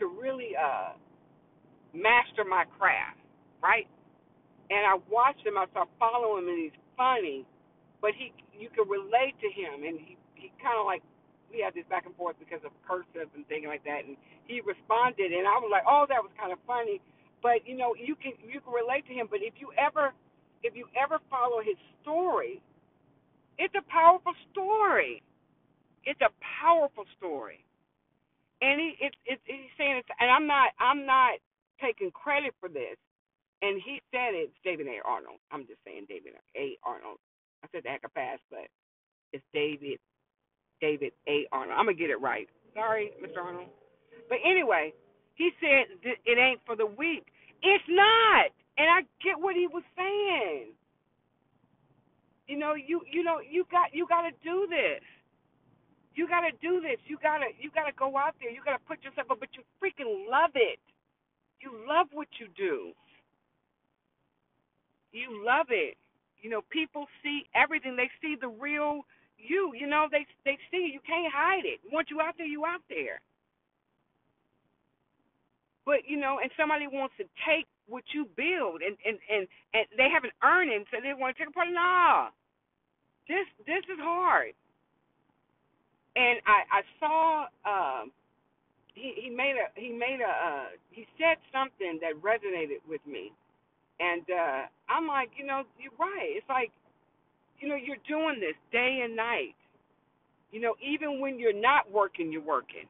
to 0.00 0.04
really 0.06 0.52
uh 0.56 0.94
master 1.94 2.44
my 2.48 2.64
craft, 2.78 3.20
right? 3.62 3.88
And 4.70 4.86
I 4.86 4.96
watched 5.10 5.46
him. 5.46 5.58
I 5.58 5.66
started 5.72 5.92
following 5.98 6.44
him, 6.44 6.50
and 6.50 6.60
he's 6.70 6.78
funny, 6.96 7.46
but 8.02 8.12
he 8.18 8.32
you 8.56 8.70
can 8.70 8.88
relate 8.88 9.36
to 9.42 9.50
him, 9.50 9.84
and 9.84 9.98
he 10.00 10.16
he 10.34 10.52
kind 10.62 10.78
of 10.80 10.86
like 10.86 11.02
we 11.54 11.62
had 11.62 11.74
this 11.78 11.86
back 11.88 12.06
and 12.06 12.16
forth 12.18 12.36
because 12.42 12.60
of 12.66 12.74
cursive 12.82 13.30
and 13.38 13.46
things 13.48 13.70
like 13.70 13.86
that, 13.86 14.04
and 14.04 14.18
he 14.50 14.60
responded, 14.66 15.30
and 15.30 15.46
I 15.46 15.56
was 15.62 15.70
like, 15.70 15.86
oh, 15.86 16.06
that 16.10 16.20
was 16.20 16.34
kind 16.34 16.50
of 16.52 16.58
funny, 16.66 17.00
but 17.42 17.62
you 17.64 17.78
know, 17.78 17.94
you 17.94 18.18
can 18.18 18.34
you 18.42 18.60
can 18.60 18.74
relate 18.74 19.06
to 19.08 19.14
him. 19.14 19.30
But 19.30 19.40
if 19.46 19.54
you 19.62 19.70
ever 19.78 20.12
if 20.66 20.74
you 20.74 20.90
ever 20.98 21.22
follow 21.30 21.62
his 21.62 21.78
story, 22.02 22.60
it's 23.58 23.74
a 23.78 23.86
powerful 23.90 24.34
story. 24.52 25.22
It's 26.04 26.20
a 26.22 26.32
powerful 26.42 27.04
story, 27.18 27.64
and 28.62 28.80
he 28.80 28.96
it's 29.00 29.18
it's 29.26 29.42
he's 29.46 29.72
saying 29.78 30.02
it's, 30.02 30.10
and 30.20 30.30
I'm 30.30 30.46
not 30.46 30.72
I'm 30.80 31.06
not 31.06 31.38
taking 31.82 32.10
credit 32.12 32.54
for 32.60 32.68
this. 32.68 32.98
And 33.62 33.80
he 33.80 34.02
said 34.12 34.36
it's 34.36 34.52
David 34.64 34.86
A. 34.88 35.00
Arnold. 35.08 35.40
I'm 35.50 35.66
just 35.66 35.80
saying 35.86 36.06
David 36.08 36.34
A. 36.56 36.76
Arnold. 36.84 37.18
I 37.64 37.68
said 37.72 37.84
the 37.84 37.90
heck 37.90 38.04
of 38.04 38.12
fast, 38.12 38.42
but 38.50 38.68
it's 39.32 39.44
David 39.54 39.98
David 40.84 41.16
A. 41.24 41.48
Arnold. 41.48 41.80
I'm 41.80 41.88
gonna 41.88 41.96
get 41.96 42.12
it 42.12 42.20
right. 42.20 42.44
Sorry, 42.76 43.08
Mr. 43.24 43.40
Arnold. 43.40 43.72
But 44.28 44.44
anyway, 44.44 44.92
he 45.34 45.48
said 45.56 45.88
it 46.04 46.36
ain't 46.36 46.60
for 46.68 46.76
the 46.76 46.84
weak. 46.84 47.24
It's 47.64 47.88
not, 47.88 48.52
and 48.76 48.92
I 48.92 49.00
get 49.24 49.40
what 49.40 49.56
he 49.56 49.64
was 49.66 49.82
saying. 49.96 50.76
You 52.46 52.58
know, 52.60 52.74
you 52.76 53.00
you 53.08 53.24
know 53.24 53.40
you 53.40 53.64
got 53.72 53.96
you 53.96 54.04
got 54.06 54.28
to 54.28 54.32
do 54.44 54.68
this. 54.68 55.00
You 56.14 56.28
got 56.28 56.44
to 56.44 56.52
do 56.60 56.84
this. 56.84 57.00
You 57.08 57.16
gotta 57.16 57.48
you 57.56 57.72
gotta 57.72 57.96
go 57.96 58.12
out 58.20 58.36
there. 58.36 58.52
You 58.52 58.60
gotta 58.60 58.84
put 58.84 59.00
yourself 59.02 59.32
up, 59.32 59.40
but 59.40 59.48
you 59.56 59.64
freaking 59.80 60.28
love 60.28 60.52
it. 60.54 60.78
You 61.64 61.72
love 61.88 62.12
what 62.12 62.28
you 62.36 62.52
do. 62.52 62.92
You 65.12 65.40
love 65.40 65.72
it. 65.72 65.96
You 66.42 66.50
know, 66.50 66.60
people 66.68 67.06
see 67.22 67.48
everything. 67.56 67.96
They 67.96 68.10
see 68.20 68.36
the 68.38 68.52
real 68.52 69.08
you. 69.48 69.72
You 69.76 69.86
know, 69.86 70.08
they 70.10 70.26
they 70.44 70.58
see 70.70 70.88
you. 70.88 70.98
You 70.98 71.00
can't 71.06 71.32
hide 71.32 71.64
it. 71.64 71.80
Once 71.92 72.08
you 72.10 72.20
out 72.20 72.34
there, 72.38 72.46
you 72.46 72.64
out 72.66 72.82
there. 72.88 73.20
But 75.86 76.08
you 76.08 76.18
know, 76.18 76.38
and 76.42 76.50
somebody 76.56 76.86
wants 76.86 77.14
to 77.18 77.24
take 77.46 77.66
what 77.88 78.04
you 78.14 78.26
build, 78.36 78.82
and 78.82 78.96
and 79.04 79.18
and 79.30 79.46
and 79.74 79.86
they 79.96 80.08
haven't 80.12 80.32
earned 80.42 80.70
it, 80.72 80.86
so 80.90 80.98
they 81.02 81.12
want 81.14 81.36
to 81.36 81.38
take 81.42 81.50
a 81.50 81.52
part. 81.52 81.68
Nah, 81.72 82.30
this 83.28 83.46
this 83.66 83.84
is 83.92 84.00
hard. 84.00 84.52
And 86.16 86.40
I 86.46 86.80
I 86.80 86.82
saw 87.00 87.46
um 87.66 88.12
he 88.94 89.14
he 89.16 89.30
made 89.30 89.56
a 89.60 89.68
he 89.78 89.92
made 89.92 90.20
a 90.20 90.30
uh, 90.30 90.66
he 90.90 91.06
said 91.18 91.36
something 91.52 92.00
that 92.00 92.14
resonated 92.22 92.80
with 92.88 93.02
me, 93.06 93.32
and 94.00 94.24
uh 94.30 94.62
I'm 94.88 95.06
like, 95.06 95.30
you 95.36 95.46
know, 95.46 95.64
you're 95.78 95.96
right. 95.98 96.32
It's 96.36 96.48
like 96.48 96.72
you 97.64 97.70
know, 97.70 97.76
you're 97.76 97.96
doing 98.06 98.40
this 98.40 98.56
day 98.72 99.00
and 99.02 99.16
night. 99.16 99.56
You 100.52 100.60
know, 100.60 100.74
even 100.84 101.18
when 101.18 101.38
you're 101.38 101.58
not 101.58 101.90
working, 101.90 102.30
you're 102.30 102.44
working. 102.44 102.84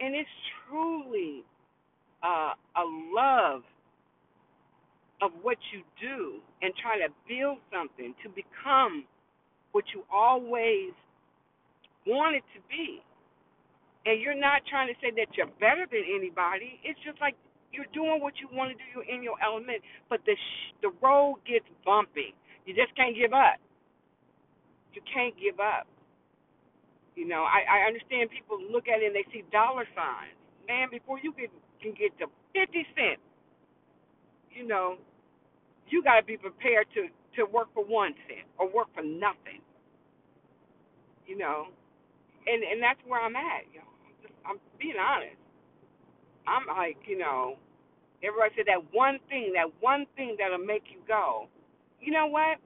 And 0.00 0.14
it's 0.14 0.28
truly 0.68 1.42
uh, 2.22 2.52
a 2.76 2.84
love 3.14 3.62
of 5.22 5.30
what 5.40 5.56
you 5.72 5.80
do 6.00 6.40
and 6.60 6.74
try 6.76 6.98
to 6.98 7.08
build 7.26 7.58
something 7.72 8.14
to 8.22 8.28
become 8.28 9.04
what 9.72 9.84
you 9.94 10.04
always 10.12 10.92
wanted 12.06 12.42
to 12.52 12.60
be. 12.68 13.00
And 14.04 14.20
you're 14.20 14.38
not 14.38 14.62
trying 14.68 14.88
to 14.92 14.94
say 15.00 15.10
that 15.16 15.32
you're 15.38 15.50
better 15.58 15.86
than 15.90 16.04
anybody. 16.04 16.78
It's 16.84 16.98
just 17.06 17.20
like 17.20 17.34
you're 17.72 17.88
doing 17.94 18.20
what 18.20 18.34
you 18.42 18.48
want 18.52 18.74
to 18.74 18.76
do. 18.76 18.84
You're 18.94 19.08
in 19.08 19.22
your 19.22 19.38
element, 19.42 19.80
but 20.10 20.20
the 20.26 20.34
sh- 20.34 20.74
the 20.82 20.90
road 21.00 21.38
gets 21.46 21.64
bumpy. 21.86 22.34
You 22.66 22.74
just 22.74 22.94
can't 22.96 23.16
give 23.16 23.32
up. 23.32 23.58
You 24.94 25.02
can't 25.12 25.34
give 25.40 25.60
up. 25.60 25.86
You 27.16 27.28
know, 27.28 27.44
I, 27.44 27.64
I 27.68 27.78
understand 27.88 28.30
people 28.30 28.58
look 28.72 28.88
at 28.88 29.02
it 29.02 29.06
and 29.12 29.16
they 29.16 29.26
see 29.32 29.44
dollar 29.52 29.84
signs. 29.96 30.36
Man, 30.68 30.88
before 30.90 31.18
you 31.22 31.32
can 31.32 31.48
can 31.82 31.92
get 31.98 32.14
to 32.20 32.26
fifty 32.54 32.86
cents, 32.94 33.22
you 34.52 34.66
know, 34.66 34.96
you 35.88 36.02
got 36.02 36.20
to 36.20 36.24
be 36.26 36.36
prepared 36.36 36.86
to 36.94 37.08
to 37.36 37.46
work 37.50 37.68
for 37.74 37.84
one 37.84 38.14
cent 38.28 38.46
or 38.58 38.70
work 38.72 38.88
for 38.94 39.02
nothing. 39.02 39.60
You 41.26 41.38
know, 41.38 41.68
and 42.46 42.62
and 42.64 42.82
that's 42.82 43.00
where 43.06 43.20
I'm 43.20 43.36
at. 43.36 43.66
You 43.72 43.80
know, 43.80 43.92
I'm, 44.06 44.14
just, 44.22 44.34
I'm 44.46 44.58
being 44.78 44.98
honest. 45.00 45.38
I'm 46.46 46.66
like, 46.66 46.98
you 47.06 47.18
know, 47.18 47.56
everybody 48.22 48.54
said 48.56 48.66
that 48.68 48.82
one 48.94 49.18
thing, 49.28 49.52
that 49.54 49.70
one 49.80 50.06
thing 50.16 50.36
that'll 50.38 50.58
make 50.64 50.84
you 50.90 51.00
go 51.08 51.48
you 52.02 52.12
know 52.12 52.26
what? 52.26 52.58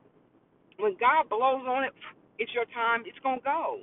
When 0.79 0.97
God 1.01 1.29
blows 1.29 1.65
on 1.67 1.85
it, 1.85 1.93
it's 2.39 2.53
your 2.55 2.67
time. 2.67 3.03
It's 3.07 3.19
gonna 3.23 3.41
go. 3.45 3.81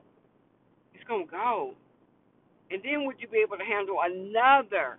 It's 0.94 1.04
gonna 1.08 1.26
go. 1.30 1.74
And 2.72 2.82
then 2.84 3.06
would 3.06 3.18
you 3.20 3.28
be 3.28 3.44
able 3.46 3.58
to 3.58 3.64
handle 3.64 3.98
another, 4.04 4.98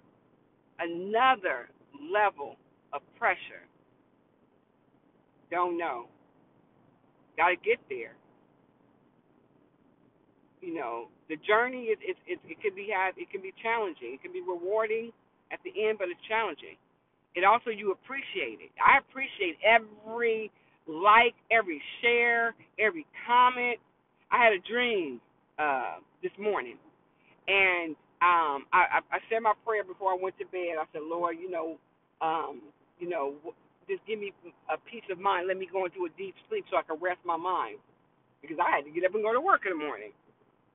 another 0.78 1.70
level 2.12 2.56
of 2.92 3.02
pressure? 3.18 3.66
Don't 5.50 5.78
know. 5.78 6.06
Got 7.36 7.50
to 7.50 7.56
get 7.56 7.78
there. 7.88 8.14
You 10.60 10.74
know, 10.74 11.08
the 11.28 11.36
journey 11.46 11.92
is 11.92 11.98
it, 12.00 12.16
it 12.26 12.38
it 12.48 12.60
can 12.62 12.74
be 12.74 12.88
have 12.94 13.14
it 13.18 13.30
can 13.30 13.42
be 13.42 13.52
challenging. 13.62 14.14
It 14.14 14.22
can 14.22 14.32
be 14.32 14.40
rewarding 14.40 15.12
at 15.52 15.58
the 15.64 15.70
end, 15.88 15.98
but 15.98 16.08
it's 16.08 16.20
challenging 16.28 16.76
and 17.36 17.44
also 17.44 17.70
you 17.70 17.92
appreciate 17.92 18.60
it. 18.60 18.70
I 18.78 18.98
appreciate 18.98 19.58
every 19.64 20.50
like, 20.86 21.34
every 21.50 21.80
share, 22.02 22.54
every 22.78 23.06
comment. 23.26 23.78
I 24.30 24.36
had 24.42 24.52
a 24.52 24.60
dream 24.68 25.20
uh, 25.58 25.96
this 26.22 26.32
morning, 26.38 26.76
and 27.48 27.96
um, 28.22 28.66
I, 28.72 29.00
I, 29.00 29.16
I 29.16 29.18
said 29.30 29.40
my 29.40 29.54
prayer 29.64 29.84
before 29.84 30.12
I 30.12 30.18
went 30.20 30.38
to 30.38 30.46
bed. 30.46 30.76
I 30.80 30.84
said, 30.92 31.02
Lord, 31.04 31.36
you 31.40 31.50
know, 31.50 31.78
um, 32.20 32.60
you 32.98 33.08
know, 33.08 33.34
just 33.88 34.00
give 34.06 34.18
me 34.18 34.32
a 34.72 34.76
peace 34.90 35.04
of 35.10 35.18
mind. 35.20 35.48
Let 35.48 35.56
me 35.56 35.68
go 35.70 35.84
into 35.84 36.04
a 36.04 36.12
deep 36.16 36.34
sleep 36.48 36.64
so 36.70 36.76
I 36.76 36.82
can 36.82 37.00
rest 37.00 37.20
my 37.24 37.36
mind, 37.36 37.78
because 38.42 38.56
I 38.60 38.68
had 38.74 38.84
to 38.84 38.90
get 38.90 39.04
up 39.04 39.14
and 39.14 39.24
go 39.24 39.32
to 39.32 39.40
work 39.40 39.62
in 39.64 39.76
the 39.76 39.82
morning. 39.84 40.12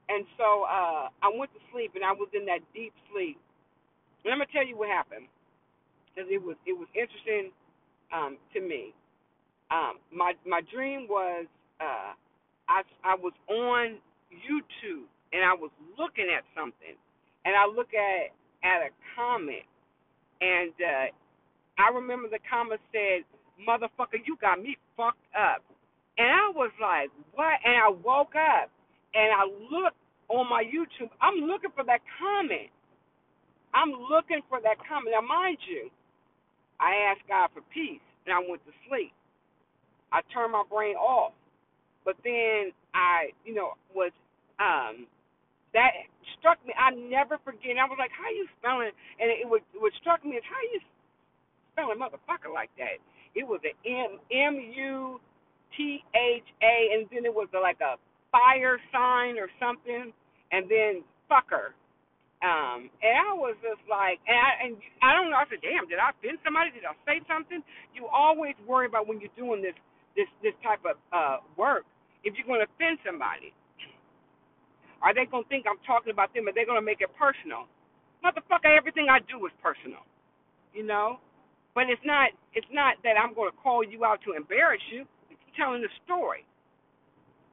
And 0.09 0.25
so 0.37 0.65
uh, 0.65 1.13
I 1.21 1.29
went 1.29 1.53
to 1.53 1.61
sleep, 1.71 1.93
and 1.93 2.03
I 2.03 2.13
was 2.13 2.29
in 2.33 2.45
that 2.49 2.65
deep 2.73 2.93
sleep. 3.13 3.37
And 4.25 4.33
I'm 4.33 4.39
gonna 4.39 4.51
tell 4.51 4.65
you 4.65 4.77
what 4.77 4.89
happened, 4.89 5.29
because 6.19 6.31
it 6.31 6.43
was 6.43 6.55
it 6.67 6.73
was 6.75 6.87
interesting 6.91 7.51
um, 8.11 8.37
to 8.53 8.59
me. 8.59 8.93
Um, 9.71 9.99
my 10.11 10.33
my 10.45 10.61
dream 10.73 11.07
was 11.09 11.45
uh, 11.79 12.11
I 12.67 12.81
I 13.03 13.15
was 13.15 13.33
on 13.47 13.97
YouTube 14.35 15.07
and 15.31 15.43
I 15.45 15.53
was 15.53 15.71
looking 15.97 16.27
at 16.27 16.43
something, 16.51 16.99
and 17.45 17.55
I 17.55 17.65
look 17.67 17.93
at 17.95 18.35
at 18.67 18.83
a 18.83 18.91
comment, 19.15 19.63
and 20.41 20.73
uh, 20.75 21.07
I 21.79 21.95
remember 21.95 22.27
the 22.27 22.43
comment 22.49 22.81
said, 22.91 23.23
"Motherfucker, 23.63 24.19
you 24.27 24.35
got 24.41 24.61
me 24.61 24.75
fucked 24.97 25.23
up," 25.31 25.63
and 26.17 26.27
I 26.27 26.51
was 26.51 26.71
like, 26.81 27.09
"What?" 27.35 27.55
And 27.63 27.79
I 27.79 27.89
woke 28.03 28.35
up 28.35 28.69
and 29.15 29.31
I 29.31 29.45
looked 29.71 29.97
on 30.27 30.49
my 30.49 30.61
YouTube. 30.61 31.09
I'm 31.21 31.47
looking 31.47 31.71
for 31.73 31.83
that 31.85 32.01
comment. 32.19 32.69
I'm 33.73 33.93
looking 34.09 34.41
for 34.49 34.59
that 34.61 34.77
comment. 34.85 35.13
Now, 35.13 35.25
mind 35.25 35.57
you, 35.65 35.89
I 36.79 37.11
asked 37.11 37.27
God 37.27 37.49
for 37.53 37.61
peace 37.73 38.03
and 38.25 38.33
I 38.33 38.39
went 38.39 38.63
to 38.65 38.73
sleep. 38.87 39.13
I 40.11 40.21
turned 40.33 40.53
my 40.53 40.63
brain 40.69 40.95
off. 40.95 41.33
But 42.05 42.15
then 42.23 42.71
I, 42.95 43.35
you 43.45 43.53
know, 43.53 43.75
was 43.93 44.11
um 44.59 45.05
that 45.73 45.91
struck 46.39 46.57
me. 46.65 46.73
I 46.73 46.91
never 46.95 47.37
forget. 47.45 47.77
I 47.77 47.85
was 47.85 47.99
like, 47.99 48.11
"How 48.11 48.29
you 48.31 48.47
spelling?" 48.57 48.91
And 49.19 49.29
it 49.29 49.47
would 49.47 49.61
what 49.77 49.93
struck 50.01 50.25
me 50.25 50.35
is 50.37 50.43
how 50.47 50.61
you 50.73 50.79
spelling 51.73 51.99
motherfucker 51.99 52.53
like 52.53 52.71
that. 52.77 52.97
It 53.35 53.45
was 53.45 53.61
an 53.63 53.77
M 53.85 54.19
M 54.31 54.55
U 54.57 55.21
T 55.77 56.03
H 56.15 56.47
A, 56.63 56.75
and 56.97 57.07
then 57.11 57.25
it 57.25 57.33
was 57.33 57.47
a, 57.53 57.59
like 57.59 57.79
a 57.81 57.95
fire 58.31 58.79
sign 58.91 59.37
or 59.37 59.49
something, 59.59 60.11
and 60.51 60.65
then 60.69 61.03
fucker. 61.29 61.77
Um, 62.39 62.87
and 63.03 63.15
I 63.19 63.35
was 63.35 63.59
just 63.59 63.83
like, 63.91 64.23
and 64.23 64.37
I, 64.39 64.49
and 64.63 64.73
I 65.03 65.11
don't 65.15 65.27
know. 65.27 65.39
I 65.39 65.47
said, 65.51 65.59
damn, 65.59 65.91
did 65.91 65.99
I 65.99 66.15
offend 66.15 66.39
somebody? 66.43 66.71
Did 66.71 66.87
I 66.87 66.95
say 67.03 67.19
something? 67.27 67.59
You 67.91 68.07
always 68.07 68.55
worry 68.63 68.87
about 68.87 69.07
when 69.11 69.19
you're 69.19 69.33
doing 69.35 69.59
this 69.59 69.75
this 70.15 70.29
this 70.43 70.55
type 70.63 70.83
of 70.87 70.95
uh 71.11 71.43
work 71.59 71.83
if 72.23 72.35
you're 72.39 72.47
going 72.47 72.63
to 72.63 72.69
offend 72.69 72.99
somebody. 73.03 73.51
Are 75.03 75.15
they 75.15 75.27
going 75.27 75.43
to 75.47 75.51
think 75.51 75.67
I'm 75.67 75.79
talking 75.87 76.11
about 76.11 76.31
them? 76.35 76.47
Are 76.47 76.55
they 76.55 76.67
going 76.67 76.79
to 76.79 76.85
make 76.85 77.03
it 77.03 77.11
personal? 77.15 77.67
Motherfucker, 78.23 78.71
everything 78.71 79.07
I 79.11 79.19
do 79.27 79.39
is 79.47 79.53
personal. 79.63 80.03
You 80.75 80.87
know, 80.87 81.19
but 81.75 81.91
it's 81.91 82.03
not 82.07 82.31
it's 82.55 82.69
not 82.71 83.01
that 83.03 83.19
I'm 83.19 83.35
going 83.35 83.51
to 83.51 83.57
call 83.59 83.83
you 83.83 84.05
out 84.05 84.23
to 84.27 84.37
embarrass 84.37 84.83
you. 84.91 85.03
It's 85.27 85.43
telling 85.59 85.81
the 85.83 85.91
story. 86.07 86.47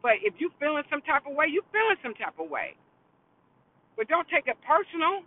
But 0.02 0.22
if 0.22 0.34
you 0.38 0.50
feeling 0.60 0.84
some 0.90 1.02
type 1.02 1.26
of 1.26 1.34
way, 1.34 1.46
you 1.50 1.62
feeling 1.74 1.98
some 2.02 2.14
type 2.14 2.38
of 2.38 2.50
way. 2.50 2.78
But 3.96 4.08
don't 4.08 4.28
take 4.28 4.48
it 4.48 4.58
personal. 4.64 5.24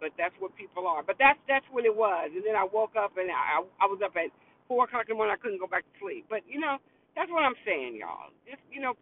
But 0.00 0.12
that's 0.18 0.34
what 0.40 0.56
people 0.56 0.86
are. 0.88 1.02
But 1.02 1.16
that's 1.18 1.38
that's 1.48 1.66
what 1.70 1.86
it 1.86 1.94
was. 1.94 2.30
And 2.34 2.44
then 2.44 2.56
I 2.56 2.66
woke 2.66 2.96
up 2.98 3.16
and 3.16 3.30
I 3.30 3.62
I 3.80 3.86
was 3.86 4.00
up 4.04 4.16
at 4.18 4.30
four 4.68 4.84
o'clock 4.84 5.06
in 5.08 5.14
the 5.14 5.18
morning. 5.20 5.36
I 5.38 5.42
couldn't 5.42 5.60
go 5.62 5.68
back 5.70 5.84
to 5.86 5.94
sleep. 6.02 6.26
But 6.30 6.42
you 6.48 6.60
know 6.60 6.78
that's 7.16 7.30
what 7.30 7.44
I'm 7.46 7.56
saying, 7.66 7.96
y'all. 8.00 8.34
Just 8.48 8.62
you 8.72 8.80
know, 8.82 8.94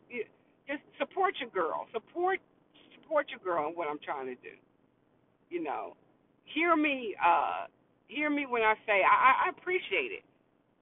just 0.68 0.82
support 1.00 1.34
your 1.40 1.50
girl. 1.50 1.88
Support 1.92 2.40
support 3.00 3.28
your 3.32 3.40
girl 3.40 3.68
and 3.68 3.76
what 3.76 3.88
I'm 3.88 4.00
trying 4.04 4.28
to 4.28 4.38
do. 4.38 4.54
You 5.50 5.62
know, 5.64 5.96
hear 6.46 6.76
me. 6.76 7.16
uh 7.22 7.66
Hear 8.08 8.30
me 8.30 8.46
when 8.46 8.62
I 8.62 8.74
say 8.86 9.02
I, 9.02 9.48
I 9.48 9.50
appreciate 9.50 10.12
it. 10.12 10.24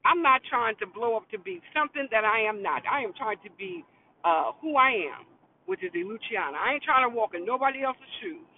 I'm 0.04 0.22
not 0.22 0.42
trying 0.50 0.76
to 0.80 0.86
blow 0.86 1.16
up 1.16 1.30
to 1.32 1.38
be 1.38 1.62
something 1.74 2.08
that 2.12 2.24
I 2.24 2.42
am 2.48 2.62
not. 2.62 2.82
I 2.90 3.02
am 3.02 3.12
trying 3.16 3.38
to 3.44 3.50
be 3.58 3.84
uh 4.24 4.52
who 4.62 4.76
I 4.76 4.92
am 5.16 5.26
which 5.66 5.82
is 5.82 5.90
a 5.94 6.02
Luciana. 6.02 6.58
I 6.58 6.74
ain't 6.74 6.82
trying 6.82 7.08
to 7.08 7.14
walk 7.14 7.34
in 7.34 7.44
nobody 7.44 7.82
else's 7.84 8.12
shoes. 8.20 8.48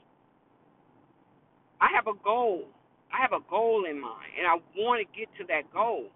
I 1.81 1.89
have 1.95 2.07
a 2.07 2.17
goal. 2.25 2.65
I 3.13 3.21
have 3.21 3.33
a 3.33 3.45
goal 3.49 3.85
in 3.89 4.01
mind, 4.01 4.33
and 4.39 4.47
I 4.47 4.59
want 4.75 5.05
to 5.05 5.07
get 5.13 5.29
to 5.39 5.45
that 5.47 5.71
goal. 5.73 6.11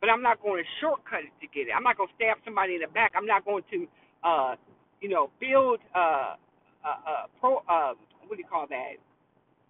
But 0.00 0.10
I'm 0.10 0.22
not 0.22 0.42
going 0.42 0.62
to 0.62 0.68
shortcut 0.80 1.24
it 1.24 1.34
to 1.40 1.46
get 1.48 1.66
it. 1.66 1.72
I'm 1.74 1.82
not 1.82 1.96
going 1.96 2.12
to 2.12 2.14
stab 2.14 2.36
somebody 2.44 2.76
in 2.76 2.84
the 2.84 2.92
back. 2.92 3.16
I'm 3.16 3.26
not 3.26 3.44
going 3.44 3.64
to, 3.72 3.88
uh, 4.22 4.54
you 5.00 5.08
know, 5.08 5.32
build 5.40 5.80
uh, 5.96 6.36
a, 6.84 6.92
a 6.92 7.14
pro. 7.40 7.64
Uh, 7.64 7.96
what 8.28 8.36
do 8.36 8.42
you 8.44 8.46
call 8.46 8.68
that? 8.68 9.00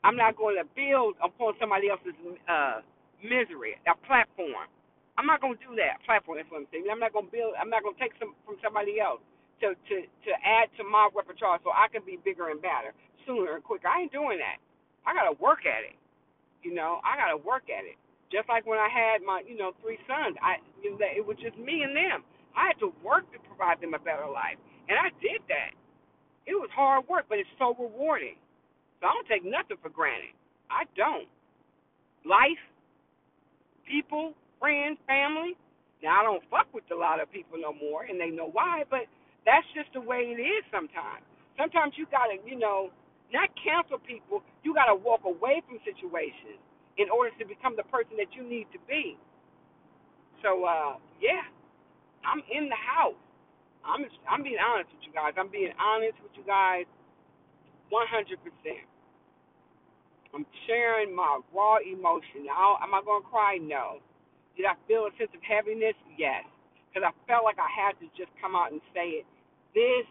I'm 0.02 0.16
not 0.18 0.36
going 0.36 0.58
to 0.58 0.66
build 0.76 1.16
upon 1.22 1.54
somebody 1.56 1.88
else's 1.88 2.18
uh, 2.50 2.82
misery, 3.22 3.78
a 3.88 3.94
platform. 4.04 4.68
I'm 5.16 5.24
not 5.24 5.40
going 5.40 5.56
to 5.56 5.62
do 5.62 5.72
that. 5.78 6.02
Platform. 6.04 6.36
That's 6.36 6.50
what 6.50 6.66
I'm 6.66 6.68
saying. 6.74 6.90
I'm 6.90 7.00
not 7.00 7.14
going 7.14 7.30
to 7.30 7.32
build. 7.32 7.54
I'm 7.56 7.70
not 7.70 7.86
going 7.86 7.94
to 7.94 8.00
take 8.02 8.12
some 8.18 8.34
from 8.44 8.58
somebody 8.60 8.98
else 8.98 9.22
to, 9.60 9.74
to, 9.74 9.96
to 10.02 10.32
add 10.42 10.72
to 10.78 10.82
my 10.84 11.08
repertoire 11.14 11.58
so 11.62 11.70
I 11.70 11.86
can 11.92 12.02
be 12.06 12.18
bigger 12.24 12.50
and 12.50 12.60
better 12.60 12.94
sooner 13.26 13.54
and 13.54 13.64
quicker. 13.64 13.88
I 13.88 14.02
ain't 14.02 14.12
doing 14.12 14.38
that. 14.38 14.58
I 15.04 15.12
gotta 15.12 15.36
work 15.40 15.68
at 15.68 15.84
it. 15.84 15.96
You 16.62 16.74
know, 16.74 17.00
I 17.04 17.16
gotta 17.16 17.36
work 17.36 17.68
at 17.68 17.84
it. 17.84 17.96
Just 18.32 18.48
like 18.48 18.66
when 18.66 18.80
I 18.80 18.88
had 18.88 19.22
my, 19.22 19.44
you 19.46 19.56
know, 19.56 19.72
three 19.80 20.00
sons, 20.08 20.36
I 20.40 20.58
you 20.82 20.96
know, 20.96 20.98
it 21.04 21.24
was 21.24 21.36
just 21.38 21.56
me 21.60 21.84
and 21.84 21.94
them. 21.94 22.24
I 22.56 22.72
had 22.72 22.78
to 22.80 22.94
work 23.04 23.28
to 23.32 23.38
provide 23.44 23.82
them 23.82 23.94
a 23.94 24.00
better 24.00 24.26
life, 24.26 24.56
and 24.88 24.96
I 24.96 25.10
did 25.20 25.42
that. 25.50 25.74
It 26.46 26.54
was 26.54 26.70
hard 26.72 27.08
work, 27.08 27.26
but 27.28 27.38
it's 27.38 27.50
so 27.58 27.74
rewarding. 27.74 28.36
So 29.00 29.08
I 29.08 29.12
don't 29.12 29.28
take 29.28 29.44
nothing 29.44 29.76
for 29.82 29.88
granted. 29.88 30.36
I 30.70 30.84
don't. 30.96 31.28
Life, 32.24 32.60
people, 33.84 34.34
friends, 34.58 34.98
family. 35.06 35.56
Now 36.02 36.20
I 36.20 36.22
don't 36.24 36.44
fuck 36.50 36.68
with 36.72 36.84
a 36.92 36.96
lot 36.96 37.20
of 37.20 37.30
people 37.32 37.58
no 37.60 37.72
more, 37.72 38.04
and 38.04 38.20
they 38.20 38.30
know 38.30 38.48
why. 38.52 38.84
But 38.88 39.08
that's 39.46 39.66
just 39.76 39.92
the 39.92 40.00
way 40.00 40.32
it 40.32 40.40
is 40.40 40.64
sometimes. 40.72 41.24
Sometimes 41.56 41.94
you 41.96 42.08
gotta, 42.10 42.40
you 42.44 42.58
know, 42.58 42.90
not 43.32 43.48
cancel 43.60 44.00
people. 44.00 44.42
You 44.64 44.74
gotta 44.74 44.94
walk 44.96 45.24
away 45.24 45.62
from 45.68 45.78
situations 45.84 46.58
in 46.96 47.08
order 47.12 47.30
to 47.38 47.44
become 47.44 47.76
the 47.76 47.86
person 47.88 48.16
that 48.18 48.32
you 48.34 48.42
need 48.42 48.66
to 48.72 48.80
be. 48.88 49.16
So, 50.42 50.64
uh, 50.64 50.96
yeah, 51.20 51.44
I'm 52.24 52.42
in 52.50 52.68
the 52.68 52.78
house. 52.78 53.18
I'm 53.84 54.04
I'm 54.28 54.42
being 54.42 54.60
honest 54.60 54.88
with 54.96 55.04
you 55.04 55.12
guys. 55.12 55.36
I'm 55.36 55.52
being 55.52 55.72
honest 55.76 56.16
with 56.24 56.32
you 56.36 56.44
guys, 56.48 56.88
100 57.92 58.40
percent. 58.40 58.84
I'm 60.34 60.46
sharing 60.66 61.14
my 61.14 61.40
raw 61.54 61.78
emotion. 61.84 62.48
Now, 62.48 62.80
am 62.82 62.96
I 62.96 63.00
gonna 63.04 63.24
cry? 63.28 63.60
No. 63.60 64.00
Did 64.56 64.66
I 64.66 64.74
feel 64.88 65.06
a 65.06 65.12
sense 65.18 65.30
of 65.34 65.42
heaviness? 65.44 65.94
Yes, 66.18 66.46
because 66.88 67.06
I 67.06 67.12
felt 67.28 67.44
like 67.44 67.58
I 67.58 67.70
had 67.70 67.98
to 68.02 68.06
just 68.18 68.30
come 68.40 68.56
out 68.56 68.72
and 68.72 68.80
say 68.94 69.22
it 69.22 69.26
this 69.74 70.06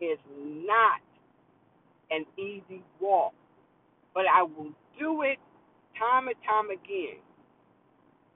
is 0.00 0.18
not 0.36 1.00
an 2.10 2.24
easy 2.36 2.82
walk, 3.00 3.34
but 4.14 4.24
I 4.26 4.42
will 4.42 4.72
do 4.98 5.22
it 5.22 5.38
time 5.98 6.28
and 6.28 6.36
time 6.46 6.70
again. 6.70 7.18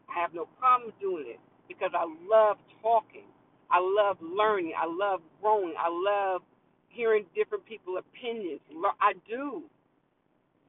I 0.08 0.20
have 0.20 0.34
no 0.34 0.46
problem 0.58 0.92
doing 1.00 1.24
it 1.26 1.40
because 1.68 1.90
I 1.94 2.04
love 2.28 2.56
talking. 2.82 3.28
I 3.70 3.80
love 3.80 4.18
learning. 4.20 4.74
I 4.76 4.86
love 4.86 5.20
growing. 5.40 5.74
I 5.78 5.88
love 5.88 6.42
hearing 6.88 7.24
different 7.34 7.64
people's 7.64 8.04
opinions. 8.04 8.60
I 9.00 9.14
do. 9.28 9.62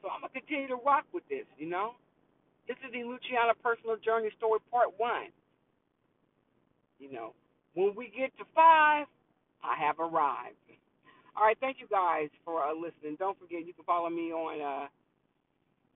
So 0.01 0.09
I'm 0.09 0.21
going 0.21 0.31
to 0.33 0.39
continue 0.39 0.67
to 0.67 0.79
rock 0.85 1.05
with 1.13 1.27
this, 1.29 1.43
you 1.57 1.69
know? 1.69 1.95
This 2.67 2.77
is 2.85 2.91
the 2.93 3.03
Luciana 3.03 3.51
Personal 3.61 3.97
Journey 3.99 4.31
Story 4.37 4.59
Part 4.71 4.95
1. 4.95 5.11
You 6.99 7.11
know, 7.11 7.33
when 7.73 7.93
we 7.95 8.07
get 8.15 8.31
to 8.37 8.45
five, 8.55 9.07
I 9.63 9.75
have 9.79 9.99
arrived. 9.99 10.57
All 11.35 11.43
right, 11.43 11.57
thank 11.59 11.77
you 11.79 11.87
guys 11.89 12.29
for 12.45 12.61
uh, 12.61 12.73
listening. 12.73 13.15
Don't 13.17 13.37
forget, 13.39 13.65
you 13.65 13.73
can 13.73 13.85
follow 13.85 14.09
me 14.09 14.31
on 14.31 14.61
uh, 14.61 14.87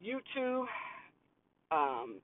YouTube, 0.03 0.65
um, 1.71 2.15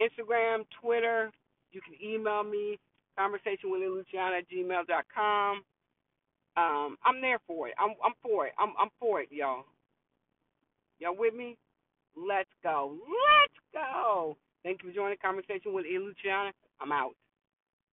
Instagram, 0.00 0.64
Twitter. 0.80 1.30
You 1.72 1.80
can 1.82 1.94
email 2.02 2.42
me, 2.42 2.78
conversation 3.18 3.70
with 3.70 3.82
Luciana 3.82 4.38
at 4.38 4.48
gmail.com. 4.48 5.62
Um, 6.56 6.96
I'm 7.04 7.20
there 7.20 7.38
for 7.46 7.68
it. 7.68 7.74
I'm, 7.78 7.90
I'm 8.02 8.14
for 8.22 8.46
it. 8.46 8.52
I'm, 8.58 8.72
I'm 8.80 8.88
for 8.98 9.20
it, 9.20 9.28
y'all. 9.30 9.64
Y'all 11.00 11.16
with 11.16 11.34
me? 11.34 11.56
Let's 12.16 12.48
go. 12.62 12.96
Let's 12.96 13.58
go. 13.72 14.36
Thank 14.62 14.82
you 14.82 14.90
for 14.90 14.94
joining 14.94 15.18
the 15.20 15.26
conversation 15.26 15.74
with 15.74 15.84
Luciana. 15.84 16.52
I'm 16.80 16.92
out. 16.92 17.14